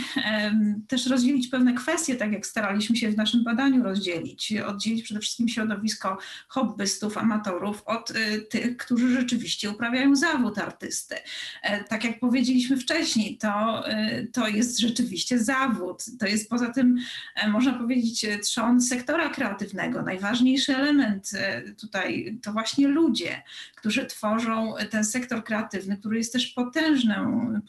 też 0.88 1.06
rozdzielić 1.06 1.48
pewne 1.48 1.74
kwestie, 1.74 2.16
tak 2.16 2.32
jak 2.32 2.46
staraliśmy 2.46 2.96
się 2.96 3.01
w 3.10 3.16
naszym 3.16 3.44
badaniu 3.44 3.82
rozdzielić. 3.82 4.52
Oddzielić 4.66 5.02
przede 5.02 5.20
wszystkim 5.20 5.48
środowisko 5.48 6.18
hobbystów, 6.48 7.18
amatorów 7.18 7.82
od 7.86 8.10
y, 8.10 8.40
tych, 8.50 8.76
którzy 8.76 9.20
rzeczywiście 9.20 9.70
uprawiają 9.70 10.16
zawód 10.16 10.58
artysty. 10.58 11.16
E, 11.62 11.84
Tak 11.84 12.04
jak 12.04 12.20
powiedzieliśmy 12.20 12.76
wcześniej, 12.76 13.38
to, 13.38 13.84
y, 13.90 14.28
to 14.32 14.48
jest 14.48 14.78
rzeczywiście 14.78 15.38
zawód. 15.38 16.04
To 16.18 16.26
jest 16.26 16.50
poza 16.50 16.72
tym, 16.72 16.98
e, 17.34 17.48
można 17.48 17.72
powiedzieć, 17.72 18.26
trzon 18.42 18.80
sektora 18.80 19.28
kreatywnego. 19.28 20.02
Najważniejszy 20.02 20.76
element 20.76 21.30
e, 21.34 21.62
tutaj 21.72 22.38
to 22.42 22.52
właśnie 22.52 22.88
ludzie, 22.88 23.42
którzy 23.76 24.06
tworzą 24.06 24.74
ten 24.90 25.04
sektor 25.04 25.44
kreatywny, 25.44 25.96
który 25.96 26.18
jest 26.18 26.32
też 26.32 26.46
potężnym, 26.46 27.62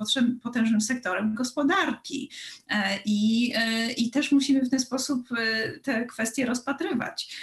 potężnym 0.43 0.81
sektorem 0.81 1.35
gospodarki. 1.35 2.29
I, 3.05 3.53
I 3.97 4.11
też 4.11 4.31
musimy 4.31 4.61
w 4.61 4.69
ten 4.69 4.79
sposób 4.79 5.22
e, 5.31 5.79
te 5.79 6.05
kwestie 6.05 6.45
rozpatrywać. 6.45 7.37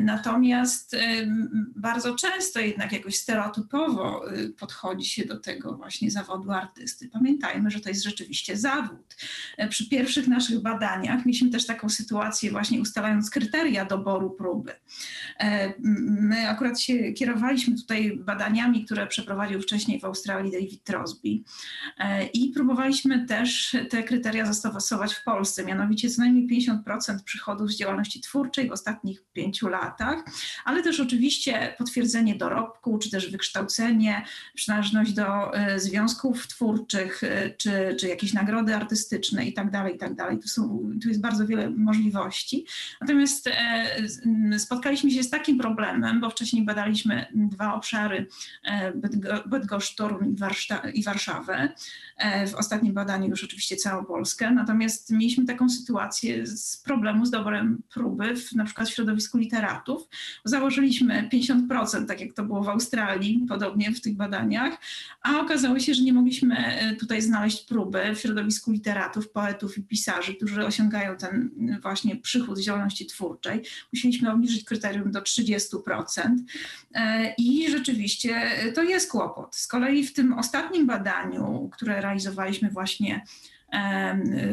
Natomiast 0.00 0.96
bardzo 1.76 2.14
często 2.14 2.60
jednak 2.60 2.92
jakoś 2.92 3.16
stereotypowo 3.16 4.32
y, 4.32 4.48
podchodzi 4.48 5.08
się 5.08 5.24
do 5.24 5.40
tego 5.40 5.76
właśnie 5.76 6.10
zawodu 6.10 6.50
artysty. 6.50 7.08
Pamiętajmy, 7.08 7.70
że 7.70 7.80
to 7.80 7.88
jest 7.88 8.04
rzeczywiście 8.04 8.56
zawód. 8.56 9.16
E, 9.56 9.68
Przy 9.68 9.88
pierwszych 9.88 10.28
naszych 10.28 10.62
badaniach 10.62 11.26
mieliśmy 11.26 11.50
też 11.50 11.66
taką 11.66 11.88
sytuację 11.88 12.50
właśnie 12.50 12.80
ustalając 12.80 13.30
kryteria 13.30 13.84
doboru 13.84 14.30
próby. 14.30 14.72
E, 15.40 15.72
My 16.20 16.48
akurat 16.48 16.80
się 16.80 17.12
kierowaliśmy 17.12 17.76
tutaj 17.76 18.16
badaniami, 18.16 18.84
które 18.84 19.06
przeprowadził 19.06 19.62
wcześniej 19.62 20.00
w 20.00 20.04
Australii 20.04 20.52
David 20.52 20.84
Trosby 20.84 21.44
E, 21.98 22.26
i 22.26 22.50
próbowaliśmy 22.50 23.26
też 23.26 23.76
te 23.90 24.02
kryteria 24.02 24.46
zastosować 24.46 25.14
w 25.14 25.24
Polsce, 25.24 25.64
mianowicie 25.64 26.10
co 26.10 26.22
najmniej 26.22 26.62
50% 26.62 27.22
przychodów 27.24 27.70
z 27.70 27.76
działalności 27.76 28.20
twórczej 28.20 28.68
w 28.68 28.72
ostatnich 28.72 28.93
pięciu 29.32 29.68
latach, 29.68 30.24
ale 30.64 30.82
też 30.82 31.00
oczywiście 31.00 31.74
potwierdzenie 31.78 32.34
dorobku, 32.34 32.98
czy 32.98 33.10
też 33.10 33.30
wykształcenie, 33.30 34.24
przynależność 34.54 35.12
do 35.12 35.54
e, 35.56 35.80
związków 35.80 36.46
twórczych, 36.46 37.24
e, 37.24 37.50
czy, 37.50 37.96
czy 38.00 38.08
jakieś 38.08 38.32
nagrody 38.32 38.74
artystyczne 38.76 39.46
i 39.46 39.52
tak 39.52 39.70
dalej, 39.70 39.94
i 39.94 39.98
tak. 39.98 40.14
Tu, 40.42 40.48
są, 40.48 40.90
tu 41.02 41.08
jest 41.08 41.20
bardzo 41.20 41.46
wiele 41.46 41.70
możliwości. 41.70 42.66
Natomiast 43.00 43.46
e, 43.46 43.52
z- 44.08 44.26
m, 44.26 44.58
spotkaliśmy 44.58 45.10
się 45.10 45.22
z 45.22 45.30
takim 45.30 45.58
problemem, 45.58 46.20
bo 46.20 46.30
wcześniej 46.30 46.64
badaliśmy 46.64 47.26
dwa 47.34 47.74
obszary, 47.74 48.26
e, 48.64 48.92
Bydgo- 48.92 49.48
Bydgoszcz, 49.48 49.96
i 50.94 51.02
Warszawę. 51.02 51.72
E, 52.16 52.46
W 52.46 52.54
ostatnim 52.54 52.94
badaniu 52.94 53.28
już 53.28 53.44
oczywiście 53.44 53.76
całą 53.76 54.04
Polskę, 54.04 54.50
natomiast 54.50 55.10
mieliśmy 55.10 55.44
taką 55.44 55.68
sytuację 55.68 56.46
z 56.46 56.76
problemu 56.76 57.26
z 57.26 57.30
dobrem 57.30 57.82
próby, 57.94 58.36
w, 58.36 58.52
na 58.52 58.64
przykład 58.64 58.83
w 58.90 58.94
środowisku 58.94 59.38
literatów. 59.38 60.08
Założyliśmy 60.44 61.28
50%, 61.32 62.06
tak 62.06 62.20
jak 62.20 62.32
to 62.32 62.44
było 62.44 62.62
w 62.62 62.68
Australii, 62.68 63.46
podobnie 63.48 63.92
w 63.92 64.00
tych 64.00 64.16
badaniach, 64.16 64.78
a 65.22 65.40
okazało 65.40 65.78
się, 65.78 65.94
że 65.94 66.02
nie 66.02 66.12
mogliśmy 66.12 66.56
e, 66.56 66.96
tutaj 66.96 67.22
znaleźć 67.22 67.64
próby 67.64 68.14
w 68.14 68.20
środowisku 68.20 68.72
literatów, 68.72 69.30
poetów 69.30 69.78
i 69.78 69.82
pisarzy, 69.82 70.34
którzy 70.34 70.66
osiągają 70.66 71.16
ten 71.16 71.50
e, 71.70 71.80
właśnie 71.80 72.16
przychód 72.16 72.58
z 72.58 72.62
działalności 72.62 73.06
twórczej. 73.06 73.62
Musieliśmy 73.92 74.32
obniżyć 74.32 74.64
kryterium 74.64 75.10
do 75.10 75.20
30%. 75.20 76.36
E, 76.94 77.34
I 77.38 77.70
rzeczywiście 77.70 78.50
to 78.74 78.82
jest 78.82 79.10
kłopot. 79.10 79.56
Z 79.56 79.66
kolei 79.66 80.06
w 80.06 80.12
tym 80.12 80.32
ostatnim 80.32 80.86
badaniu, 80.86 81.70
które 81.72 82.00
realizowaliśmy 82.00 82.70
właśnie 82.70 83.24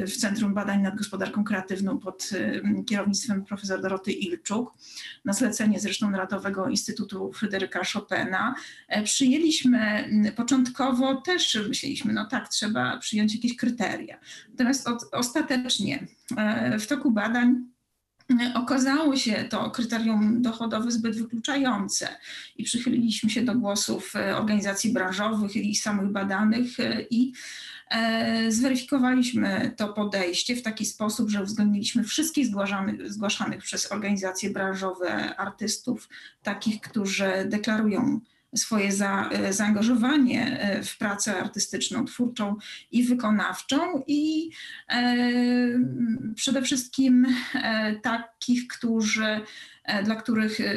w 0.07 0.17
Centrum 0.17 0.53
Badań 0.53 0.81
nad 0.81 0.95
Gospodarką 0.95 1.43
Kreatywną 1.43 1.99
pod 1.99 2.29
em, 2.33 2.85
kierownictwem 2.85 3.45
profesor 3.45 3.81
Doroty 3.81 4.11
Ilczuk, 4.11 4.73
na 5.25 5.33
zlecenie 5.33 5.79
zresztą 5.79 6.09
Narodowego 6.09 6.69
Instytutu 6.69 7.31
Fryderyka 7.33 7.81
Chopina, 7.93 8.55
e, 8.87 9.03
przyjęliśmy 9.03 10.09
początkowo 10.35 11.15
też 11.15 11.59
myśleliśmy, 11.67 12.13
no 12.13 12.25
tak, 12.25 12.49
trzeba 12.49 12.97
przyjąć 12.97 13.35
jakieś 13.35 13.55
kryteria. 13.55 14.19
Natomiast 14.49 14.87
od, 14.87 15.03
ostatecznie 15.11 16.07
e, 16.37 16.79
w 16.79 16.87
toku 16.87 17.11
badań 17.11 17.71
okazało 18.53 19.15
się 19.15 19.45
to 19.49 19.71
kryterium 19.71 20.41
dochodowe 20.41 20.91
zbyt 20.91 21.17
wykluczające 21.17 22.07
i 22.55 22.63
przychyliliśmy 22.63 23.29
się 23.29 23.41
do 23.41 23.55
głosów 23.55 24.13
organizacji 24.35 24.93
branżowych 24.93 25.55
i 25.55 25.75
samych 25.75 26.11
badanych 26.11 26.67
i 27.09 27.33
zweryfikowaliśmy 28.49 29.73
to 29.77 29.93
podejście 29.93 30.55
w 30.55 30.61
taki 30.61 30.85
sposób, 30.85 31.29
że 31.29 31.43
uwzględniliśmy 31.43 32.03
wszystkich 32.03 32.47
zgłaszanych, 33.05 33.63
przez 33.63 33.91
organizacje 33.91 34.49
branżowe 34.49 35.35
artystów, 35.35 36.09
takich, 36.43 36.81
którzy 36.81 37.31
deklarują 37.45 38.19
swoje 38.55 38.91
za, 38.91 39.29
e, 39.29 39.53
zaangażowanie 39.53 40.59
e, 40.59 40.83
w 40.83 40.97
pracę 40.97 41.37
artystyczną, 41.37 42.05
twórczą 42.05 42.55
i 42.91 43.03
wykonawczą. 43.03 44.03
I 44.07 44.51
e, 44.89 45.13
przede 46.35 46.61
wszystkim 46.61 47.27
e, 47.53 47.95
takich, 47.95 48.67
którzy 48.67 49.41
E, 49.80 49.80
dla 50.03 50.15
których 50.15 50.59
e, 50.59 50.73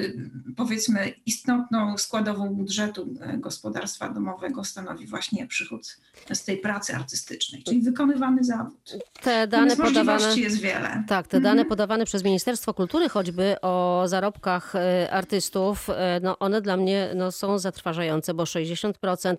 powiedzmy 0.57 1.15
istotną 1.27 1.99
składową 1.99 2.55
budżetu 2.55 3.15
e, 3.21 3.39
gospodarstwa 3.39 4.09
domowego 4.09 4.65
stanowi 4.65 5.07
właśnie 5.07 5.47
przychód 5.47 5.97
z 6.33 6.45
tej 6.45 6.59
pracy 6.59 6.95
artystycznej, 6.95 7.63
czyli 7.63 7.83
wykonywany 7.83 8.45
zawód. 8.45 8.93
Te 9.23 9.47
dane 9.47 9.77
podawane 9.77 10.37
jest 10.37 10.61
wiele. 10.61 11.05
Tak, 11.09 11.29
te 11.29 11.41
dane 11.41 11.51
mhm. 11.51 11.69
podawane 11.69 12.05
przez 12.05 12.25
Ministerstwo 12.25 12.75
Kultury 12.75 13.09
choćby 13.09 13.57
o 13.63 14.03
zarobkach 14.07 14.73
artystów, 15.11 15.89
no 16.23 16.39
one 16.39 16.61
dla 16.61 16.77
mnie 16.77 17.11
no, 17.17 17.33
są 17.33 17.59
zatrważające, 17.59 18.35
bo 18.35 18.45
60% 18.45 19.37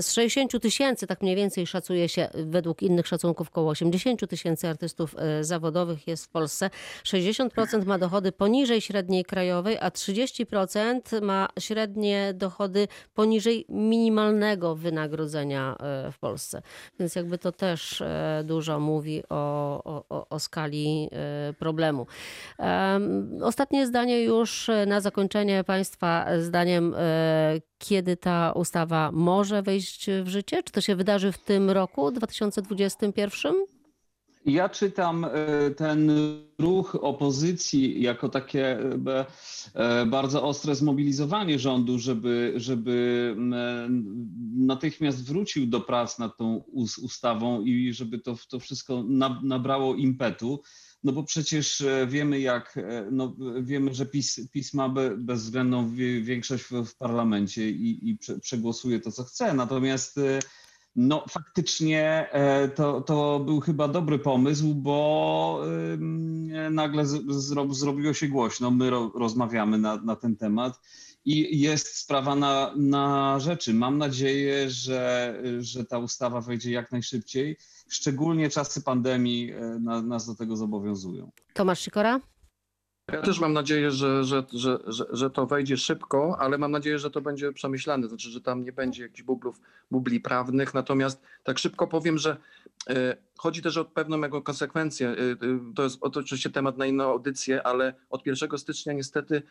z 0.00 0.12
60 0.12 0.62
tysięcy, 0.62 1.06
tak 1.06 1.22
mniej 1.22 1.36
więcej 1.36 1.66
szacuje 1.66 2.08
się 2.08 2.28
według 2.34 2.82
innych 2.82 3.06
szacunków 3.06 3.48
około 3.48 3.70
80 3.70 4.28
tysięcy 4.30 4.68
artystów 4.68 5.14
zawodowych 5.40 6.06
jest 6.06 6.24
w 6.24 6.28
Polsce. 6.28 6.70
60% 7.04 7.86
ma 7.86 7.98
dochody 7.98 8.32
poniżej 8.32 8.80
średniej 8.80 8.97
średniej 8.98 9.24
krajowej, 9.24 9.78
a 9.80 9.90
30% 9.90 11.22
ma 11.22 11.48
średnie 11.58 12.34
dochody 12.34 12.88
poniżej 13.14 13.66
minimalnego 13.68 14.74
wynagrodzenia 14.74 15.76
e, 15.80 16.12
w 16.12 16.18
Polsce. 16.18 16.62
Więc 17.00 17.14
jakby 17.14 17.38
to 17.38 17.52
też 17.52 18.00
e, 18.00 18.42
dużo 18.44 18.80
mówi 18.80 19.22
o, 19.28 20.04
o, 20.08 20.28
o 20.28 20.38
skali 20.38 21.08
e, 21.12 21.52
problemu. 21.52 22.06
Ostatnie 23.42 23.86
zdanie 23.86 24.22
już 24.22 24.70
na 24.86 25.00
zakończenie 25.00 25.64
Państwa 25.64 26.26
zdaniem, 26.38 26.94
kiedy 27.78 28.16
ta 28.16 28.52
ustawa 28.52 29.10
może 29.12 29.62
wejść 29.62 30.10
w 30.22 30.28
życie? 30.28 30.62
Czy 30.62 30.72
to 30.72 30.80
się 30.80 30.96
wydarzy 30.96 31.32
w 31.32 31.38
tym 31.38 31.70
roku, 31.70 32.10
2021? 32.10 33.77
Ja 34.48 34.68
czytam 34.68 35.24
e, 35.24 35.30
ten 35.70 36.10
ruch 36.58 36.94
opozycji 36.94 38.02
jako 38.02 38.28
takie 38.28 38.78
e, 38.78 39.26
e, 39.74 40.06
bardzo 40.06 40.42
ostre 40.42 40.74
zmobilizowanie 40.74 41.58
rządu, 41.58 41.98
żeby, 41.98 42.52
żeby 42.56 43.36
natychmiast 44.56 45.24
wrócił 45.24 45.66
do 45.66 45.80
prac 45.80 46.18
nad 46.18 46.36
tą 46.36 46.62
ustawą 47.02 47.62
i 47.62 47.92
żeby 47.92 48.18
to, 48.18 48.36
to 48.50 48.60
wszystko 48.60 49.04
nabrało 49.42 49.94
impetu. 49.94 50.62
No 51.04 51.12
bo 51.12 51.22
przecież 51.22 51.84
wiemy, 52.06 52.40
jak, 52.40 52.78
no 53.10 53.36
wiemy, 53.62 53.94
że 53.94 54.06
PiS, 54.06 54.48
PiS 54.52 54.74
ma 54.74 54.88
bezwzględną 55.18 55.94
większość 56.22 56.64
w, 56.64 56.84
w 56.84 56.96
parlamencie 56.96 57.70
i, 57.70 58.10
i 58.10 58.18
przegłosuje 58.40 59.00
to, 59.00 59.12
co 59.12 59.24
chce. 59.24 59.54
Natomiast 59.54 60.20
no, 60.98 61.24
faktycznie 61.28 62.28
e, 62.32 62.68
to, 62.68 63.00
to 63.00 63.40
był 63.40 63.60
chyba 63.60 63.88
dobry 63.88 64.18
pomysł, 64.18 64.74
bo 64.74 65.62
nagle 66.70 67.06
zro, 67.28 67.74
zrobiło 67.74 68.14
się 68.14 68.28
głośno. 68.28 68.70
My 68.70 68.90
ro, 68.90 69.12
rozmawiamy 69.14 69.78
na, 69.78 69.96
na 69.96 70.16
ten 70.16 70.36
temat 70.36 70.80
i 71.24 71.60
jest 71.60 71.96
sprawa 71.96 72.34
na, 72.34 72.72
na 72.76 73.38
rzeczy. 73.40 73.74
Mam 73.74 73.98
nadzieję, 73.98 74.70
że, 74.70 75.34
że 75.60 75.84
ta 75.84 75.98
ustawa 75.98 76.40
wejdzie 76.40 76.70
jak 76.70 76.92
najszybciej. 76.92 77.56
Szczególnie 77.88 78.50
czasy 78.50 78.82
pandemii 78.82 79.52
e, 79.52 79.58
nas 80.02 80.26
do 80.26 80.34
tego 80.34 80.56
zobowiązują. 80.56 81.30
Tomasz 81.54 81.80
Sikora? 81.80 82.20
Ja 83.12 83.22
też 83.22 83.40
mam 83.40 83.52
nadzieję, 83.52 83.90
że, 83.90 84.24
że, 84.24 84.44
że, 84.52 84.78
że, 85.10 85.30
to 85.30 85.46
wejdzie 85.46 85.76
szybko, 85.76 86.36
ale 86.40 86.58
mam 86.58 86.70
nadzieję, 86.70 86.98
że 86.98 87.10
to 87.10 87.20
będzie 87.20 87.52
przemyślane, 87.52 88.08
znaczy, 88.08 88.30
że 88.30 88.40
tam 88.40 88.64
nie 88.64 88.72
będzie 88.72 89.02
jakichś 89.02 89.22
bublów, 89.22 89.60
bubli 89.90 90.20
prawnych. 90.20 90.74
Natomiast 90.74 91.22
tak 91.44 91.58
szybko 91.58 91.86
powiem, 91.86 92.18
że 92.18 92.36
chodzi 93.38 93.62
też 93.62 93.76
o 93.76 93.84
pewną 93.84 94.22
jego 94.22 94.42
konsekwencję. 94.42 95.08
E, 95.08 95.12
e, 95.12 95.36
to 95.74 95.82
jest 95.82 95.98
oczywiście 96.00 96.50
temat 96.50 96.78
na 96.78 96.86
inną 96.86 97.04
audycję, 97.04 97.66
ale 97.66 97.94
od 98.10 98.26
1 98.26 98.58
stycznia 98.58 98.92
niestety 98.92 99.42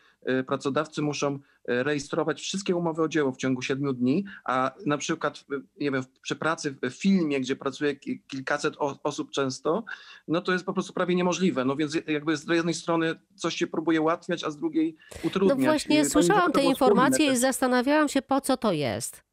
pracodawcy 0.47 1.01
muszą 1.01 1.39
rejestrować 1.65 2.41
wszystkie 2.41 2.75
umowy 2.75 3.01
o 3.01 3.07
dzieło 3.07 3.31
w 3.31 3.37
ciągu 3.37 3.61
7 3.61 3.95
dni, 3.95 4.25
a 4.45 4.71
na 4.85 4.97
przykład 4.97 5.45
nie 5.79 5.91
wiem, 5.91 6.03
przy 6.21 6.35
pracy 6.35 6.75
w 6.81 6.93
filmie, 6.93 7.41
gdzie 7.41 7.55
pracuje 7.55 7.95
kilkaset 8.27 8.73
osób 9.03 9.31
często, 9.31 9.83
no 10.27 10.41
to 10.41 10.53
jest 10.53 10.65
po 10.65 10.73
prostu 10.73 10.93
prawie 10.93 11.15
niemożliwe. 11.15 11.65
No 11.65 11.75
więc 11.75 11.97
jakby 12.07 12.37
z 12.37 12.47
jednej 12.47 12.73
strony 12.73 13.15
coś 13.35 13.55
się 13.55 13.67
próbuje 13.67 14.01
ułatwiać, 14.01 14.43
a 14.43 14.51
z 14.51 14.57
drugiej 14.57 14.95
utrudniać. 15.23 15.57
No 15.57 15.63
właśnie 15.63 16.05
słyszałam 16.05 16.51
te 16.51 16.63
informacje 16.63 17.31
i 17.31 17.37
zastanawiałam 17.37 18.09
się, 18.09 18.21
po 18.21 18.41
co 18.41 18.57
to 18.57 18.71
jest. 18.71 19.23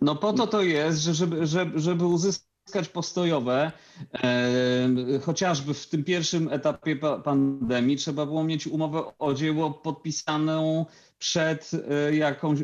No 0.00 0.16
po 0.16 0.32
to 0.32 0.46
to 0.46 0.62
jest, 0.62 1.00
że 1.00 1.14
żeby, 1.14 1.46
żeby, 1.46 1.78
żeby 1.80 2.04
uzyskać 2.04 2.51
postojowe, 2.92 3.72
e, 4.14 4.88
chociażby 5.22 5.74
w 5.74 5.88
tym 5.88 6.04
pierwszym 6.04 6.48
etapie 6.52 6.96
pandemii 7.24 7.96
trzeba 7.96 8.26
było 8.26 8.44
mieć 8.44 8.66
umowę 8.66 9.18
o 9.18 9.34
dzieło 9.34 9.70
podpisaną 9.70 10.86
przed 11.18 11.70
e, 11.90 12.16
jakąś, 12.16 12.58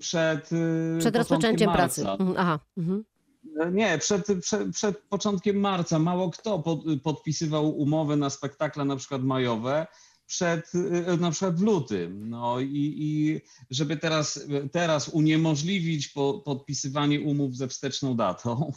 przed 0.00 0.50
e, 0.52 0.98
Przed 0.98 1.16
rozpoczęciem 1.16 1.66
marca. 1.66 1.82
pracy. 1.82 2.10
Mhm, 2.10 2.34
aha. 2.38 2.58
Mhm. 2.76 3.04
E, 3.60 3.70
nie, 3.72 3.98
przed, 3.98 4.26
przed, 4.40 4.70
przed, 4.74 4.98
początkiem 4.98 5.56
marca 5.56 5.98
mało 5.98 6.30
kto 6.30 6.58
pod, 6.58 6.80
podpisywał 7.02 7.78
umowy 7.78 8.16
na 8.16 8.30
spektakle 8.30 8.84
na 8.84 8.96
przykład 8.96 9.22
majowe, 9.22 9.86
przed, 10.26 10.74
y, 10.74 11.16
na 11.20 11.30
przykład 11.30 11.56
w 11.56 11.62
lutym. 11.62 12.30
No 12.30 12.60
i, 12.60 12.94
i 12.98 13.40
żeby 13.70 13.96
teraz, 13.96 14.40
teraz 14.72 15.08
uniemożliwić 15.08 16.08
po, 16.08 16.34
podpisywanie 16.34 17.20
umów 17.20 17.56
ze 17.56 17.68
wsteczną 17.68 18.16
datą. 18.16 18.72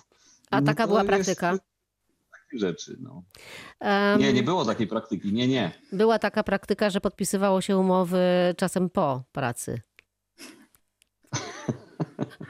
A 0.53 0.61
no 0.61 0.67
taka 0.67 0.87
była 0.87 1.03
praktyka? 1.03 1.57
rzeczy. 2.59 2.97
No. 2.99 3.23
Nie, 4.19 4.33
nie 4.33 4.43
było 4.43 4.65
takiej 4.65 4.87
praktyki, 4.87 5.33
nie, 5.33 5.47
nie. 5.47 5.71
Była 5.91 6.19
taka 6.19 6.43
praktyka, 6.43 6.89
że 6.89 7.01
podpisywało 7.01 7.61
się 7.61 7.77
umowy 7.77 8.53
czasem 8.57 8.89
po 8.89 9.23
pracy. 9.31 9.81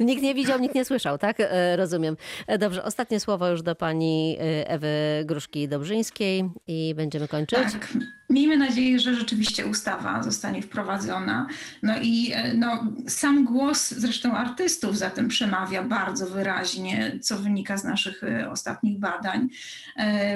nikt 0.00 0.22
nie 0.22 0.34
widział, 0.34 0.60
nikt 0.60 0.74
nie 0.74 0.84
słyszał, 0.84 1.18
tak? 1.18 1.36
E, 1.40 1.76
rozumiem. 1.76 2.16
E, 2.46 2.58
dobrze, 2.58 2.84
ostatnie 2.84 3.20
słowo 3.20 3.48
już 3.48 3.62
do 3.62 3.74
pani 3.74 4.36
e, 4.40 4.68
Ewy 4.68 5.24
Gruszki-Dobrzyńskiej 5.24 6.48
i 6.66 6.94
będziemy 6.94 7.28
kończyć. 7.28 7.58
Tak. 7.72 7.88
Miejmy 8.30 8.56
nadzieję, 8.56 8.98
że 8.98 9.14
rzeczywiście 9.14 9.66
ustawa 9.66 10.22
zostanie 10.22 10.62
wprowadzona. 10.62 11.46
No 11.82 11.94
i 12.02 12.32
no, 12.54 12.84
sam 13.08 13.44
głos 13.44 13.90
zresztą 13.90 14.32
artystów 14.32 14.98
za 14.98 15.10
tym 15.10 15.28
przemawia 15.28 15.82
bardzo 15.82 16.26
wyraźnie, 16.26 17.18
co 17.20 17.36
wynika 17.36 17.76
z 17.76 17.84
naszych 17.84 18.22
ostatnich 18.50 18.98
badań. 18.98 19.48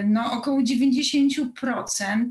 No, 0.05 0.33
około 0.33 0.61
90% 0.61 2.31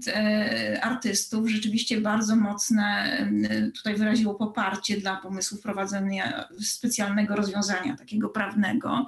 artystów 0.81 1.49
rzeczywiście 1.49 2.01
bardzo 2.01 2.35
mocne 2.35 3.17
tutaj 3.75 3.95
wyraziło 3.95 4.35
poparcie 4.35 4.97
dla 4.97 5.15
pomysłu 5.15 5.57
wprowadzenia 5.57 6.47
specjalnego 6.79 7.35
rozwiązania 7.35 7.97
takiego 7.97 8.29
prawnego. 8.29 9.05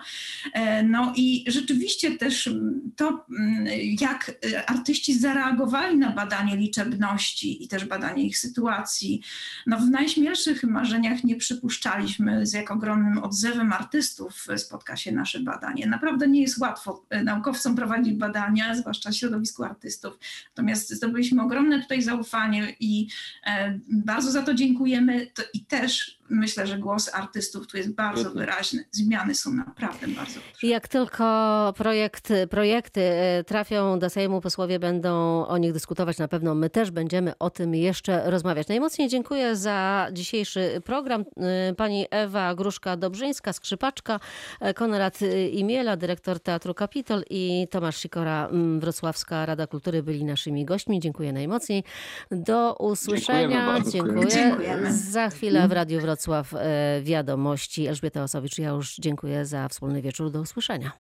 E, 0.54 0.84
no 0.84 1.14
i 1.16 1.46
rzeczywiście 1.48 2.18
też 2.18 2.50
to, 2.96 3.26
mm, 3.40 3.66
jak 4.02 4.32
artyści 4.68 5.20
zareagowali 5.20 5.98
na 5.98 6.12
badanie 6.12 6.58
liczebności 6.58 7.64
i 7.64 7.68
też 7.68 7.86
badanie 7.86 8.24
ich 8.24 8.38
sytuacji, 8.38 9.22
no 9.68 9.78
w 9.78 9.90
najśmielszych 9.90 10.64
marzeniach 10.64 11.24
nie 11.24 11.36
przypuszczaliśmy, 11.36 12.46
z 12.46 12.54
jak 12.54 12.72
ogromnym 12.72 13.24
odzewem 13.24 13.74
artystów 13.74 14.48
spotka 14.58 14.96
się 14.96 15.12
nasze 15.12 15.40
badanie. 15.40 15.88
Naprawdę 15.88 16.28
nie 16.28 16.42
jest 16.42 16.58
łatwo 16.58 17.06
e, 17.10 17.24
naukowcom 17.24 17.76
prowadzić 17.76 18.14
badania, 18.14 18.76
zwłaszcza 18.76 19.12
środowisku 19.12 19.64
artystów. 19.64 20.20
Natomiast 20.50 20.90
zdobyliśmy 20.90 21.42
ogromne 21.42 21.82
tutaj 21.82 22.02
zaufanie 22.02 22.76
i 22.80 23.08
e, 23.46 23.80
bardzo 23.90 24.32
za 24.32 24.44
to 24.44 24.54
dziękujemy. 24.54 25.28
I 25.54 25.66
też 25.66 26.21
myślę, 26.32 26.68
że 26.68 26.78
głos 26.78 27.10
artystów 27.14 27.68
tu 27.68 27.78
jest 27.78 27.94
bardzo 27.94 28.22
Świetnie. 28.22 28.40
wyraźny. 28.40 28.86
Zmiany 28.92 29.36
są 29.36 29.54
naprawdę 29.54 30.08
bardzo 30.08 30.34
potrzebne. 30.34 30.60
I 30.64 30.68
jak 30.68 30.88
tylko 30.88 31.74
projekt, 31.78 32.30
projekty 32.50 33.02
e, 33.02 33.44
trafią 33.44 34.00
do 34.00 34.10
Sejmu, 34.10 34.42
posłowie 34.42 34.80
będą 34.80 35.46
o 35.48 35.58
nich 35.58 35.74
dyskutować. 35.74 36.18
Na 36.18 36.28
pewno 36.28 36.56
my 36.56 36.70
też 36.70 36.92
będziemy 36.92 37.38
o 37.38 37.50
tym 37.50 37.76
jeszcze 37.76 38.32
rozmawiać. 38.32 38.68
Najmocniej 38.68 39.10
dziękuję 39.10 39.56
za 39.56 40.08
dzisiejszy 40.12 40.82
program. 40.86 41.26
E, 41.38 41.74
Pani 41.76 42.06
Ewa 42.12 42.56
Gruszka-Dobrzyńska, 42.56 43.54
skrzypaczka, 43.54 44.20
e, 44.60 44.74
Konrad 44.74 45.20
Imiela, 45.52 45.98
dyrektor 45.98 46.40
Teatru 46.40 46.74
Kapitol 46.74 47.24
i 47.30 47.68
Tomasz 47.72 47.98
Sikora, 47.98 48.50
Wrocławska 48.80 49.46
Rada 49.46 49.68
Kultury 49.68 50.04
byli 50.04 50.26
naszymi 50.26 50.66
gośćmi. 50.66 51.00
Dziękuję 51.00 51.34
najmocniej. 51.34 51.84
Do 52.32 52.76
usłyszenia. 52.80 53.66
bardzo. 53.66 53.92
Dziękuję. 53.92 54.28
Dziękujemy. 54.28 54.94
Za 54.94 55.30
chwilę 55.30 55.68
w 55.68 55.72
Radiu 55.72 56.02
Wrocław 56.02 56.21
e, 56.30 57.02
wiadomości. 57.04 57.88
Elżbieta 57.88 58.24
Osowicz, 58.24 58.58
ja 58.58 58.70
już 58.70 58.96
dziękuję 58.96 59.46
za 59.46 59.68
wspólny 59.68 60.02
wieczór. 60.02 60.32
Do 60.32 60.42
usłyszenia. 60.42 60.92